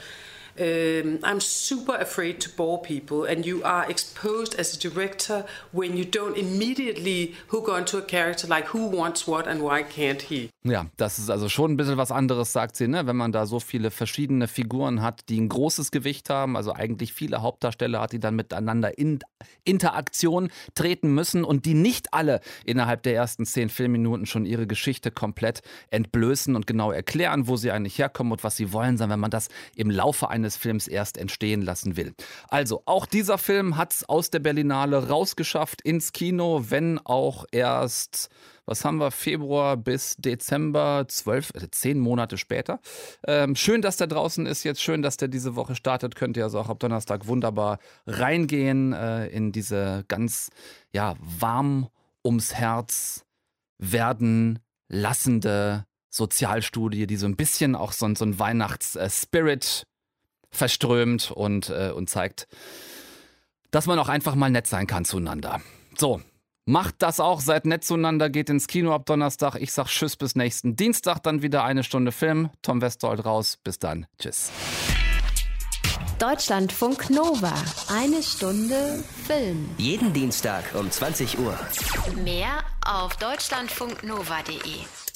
um, 0.58 1.18
I'm 1.22 1.40
super 1.40 1.96
afraid 1.96 2.40
to 2.40 2.50
bore 2.50 2.82
people, 2.82 3.24
and 3.24 3.44
you 3.44 3.62
are 3.64 3.88
exposed 3.88 4.58
as 4.58 4.74
a 4.74 4.78
director 4.78 5.44
when 5.72 5.96
you 5.96 6.04
don't 6.04 6.36
immediately 6.36 7.34
hook 7.48 7.68
onto 7.68 7.98
a 7.98 8.02
character 8.02 8.46
like 8.46 8.68
who 8.74 8.86
wants 8.86 9.26
what 9.26 9.46
and 9.46 9.62
why 9.62 9.82
can't 9.82 10.22
he. 10.22 10.50
Ja, 10.62 10.86
das 10.98 11.18
ist 11.18 11.30
also 11.30 11.48
schon 11.48 11.72
ein 11.72 11.76
bisschen 11.78 11.96
was 11.96 12.12
anderes, 12.12 12.52
sagt 12.52 12.76
sie, 12.76 12.86
ne? 12.86 13.06
wenn 13.06 13.16
man 13.16 13.32
da 13.32 13.46
so 13.46 13.60
viele 13.60 13.90
verschiedene 13.90 14.46
Figuren 14.46 15.00
hat, 15.00 15.28
die 15.30 15.40
ein 15.40 15.48
großes 15.48 15.90
Gewicht 15.90 16.28
haben, 16.28 16.54
also 16.54 16.74
eigentlich 16.74 17.14
viele 17.14 17.40
Hauptdarsteller 17.40 18.00
hat, 18.00 18.12
die 18.12 18.20
dann 18.20 18.36
miteinander 18.36 18.98
in 18.98 19.20
Interaktion 19.64 20.50
treten 20.74 21.14
müssen 21.14 21.44
und 21.44 21.64
die 21.64 21.72
nicht 21.72 22.12
alle 22.12 22.40
innerhalb 22.64 23.02
der 23.04 23.14
ersten 23.14 23.46
zehn 23.46 23.70
Filmminuten 23.70 24.26
schon 24.26 24.44
ihre 24.44 24.66
Geschichte 24.66 25.10
komplett 25.10 25.62
entblößen 25.90 26.54
und 26.54 26.66
genau 26.66 26.92
erklären, 26.92 27.46
wo 27.48 27.56
sie 27.56 27.70
eigentlich 27.70 27.98
herkommen 27.98 28.32
und 28.32 28.44
was 28.44 28.56
sie 28.56 28.72
wollen, 28.72 28.98
sondern 28.98 29.16
wenn 29.16 29.20
man 29.20 29.30
das 29.30 29.48
im 29.76 29.90
Laufe 29.90 30.28
eines 30.28 30.39
Films 30.56 30.88
erst 30.88 31.18
entstehen 31.18 31.62
lassen 31.62 31.96
will. 31.96 32.14
Also, 32.48 32.82
auch 32.86 33.06
dieser 33.06 33.38
Film 33.38 33.76
hat 33.76 33.92
es 33.92 34.08
aus 34.08 34.30
der 34.30 34.40
Berlinale 34.40 35.08
rausgeschafft 35.08 35.82
ins 35.82 36.12
Kino, 36.12 36.64
wenn 36.68 36.98
auch 36.98 37.44
erst 37.52 38.30
was 38.70 38.84
haben 38.84 38.98
wir, 38.98 39.10
Februar 39.10 39.76
bis 39.76 40.16
Dezember, 40.16 41.04
zwölf, 41.08 41.50
äh, 41.54 41.70
zehn 41.72 41.98
Monate 41.98 42.38
später. 42.38 42.78
Ähm, 43.26 43.56
schön, 43.56 43.82
dass 43.82 43.96
der 43.96 44.06
draußen 44.06 44.46
ist 44.46 44.62
jetzt, 44.62 44.80
schön, 44.80 45.02
dass 45.02 45.16
der 45.16 45.26
diese 45.26 45.56
Woche 45.56 45.74
startet. 45.74 46.14
Könnt 46.14 46.36
ihr 46.36 46.44
also 46.44 46.60
auch 46.60 46.68
ab 46.68 46.78
Donnerstag 46.78 47.26
wunderbar 47.26 47.80
reingehen 48.06 48.92
äh, 48.92 49.26
in 49.26 49.50
diese 49.50 50.04
ganz, 50.06 50.50
ja, 50.92 51.16
warm 51.20 51.88
ums 52.24 52.54
Herz 52.54 53.24
werden 53.78 54.60
lassende 54.88 55.84
Sozialstudie, 56.10 57.06
die 57.06 57.16
so 57.16 57.26
ein 57.26 57.36
bisschen 57.36 57.74
auch 57.74 57.92
so, 57.92 58.12
so 58.14 58.24
ein 58.24 58.38
Weihnachts-Spirit 58.38 59.84
verströmt 60.50 61.30
und, 61.30 61.70
äh, 61.70 61.90
und 61.94 62.10
zeigt, 62.10 62.48
dass 63.70 63.86
man 63.86 63.98
auch 63.98 64.08
einfach 64.08 64.34
mal 64.34 64.50
nett 64.50 64.66
sein 64.66 64.86
kann 64.86 65.04
zueinander. 65.04 65.60
So, 65.96 66.20
macht 66.64 66.96
das 66.98 67.20
auch, 67.20 67.40
seid 67.40 67.66
nett 67.66 67.84
zueinander, 67.84 68.30
geht 68.30 68.50
ins 68.50 68.66
Kino 68.66 68.92
ab 68.92 69.06
Donnerstag. 69.06 69.56
Ich 69.56 69.72
sag 69.72 69.86
Tschüss 69.86 70.16
bis 70.16 70.34
nächsten 70.34 70.76
Dienstag, 70.76 71.22
dann 71.22 71.42
wieder 71.42 71.64
eine 71.64 71.84
Stunde 71.84 72.12
Film. 72.12 72.50
Tom 72.62 72.80
Westholt 72.80 73.24
raus. 73.24 73.58
Bis 73.62 73.78
dann. 73.78 74.06
Tschüss. 74.18 74.50
Deutschlandfunk 76.18 77.08
Nova. 77.08 77.54
Eine 77.88 78.22
Stunde 78.22 79.02
Film. 79.26 79.70
Jeden 79.78 80.12
Dienstag 80.12 80.64
um 80.74 80.90
20 80.90 81.38
Uhr. 81.38 81.58
Mehr 82.22 82.62
auf 82.84 83.16
deutschlandfunknova.de. 83.16 85.09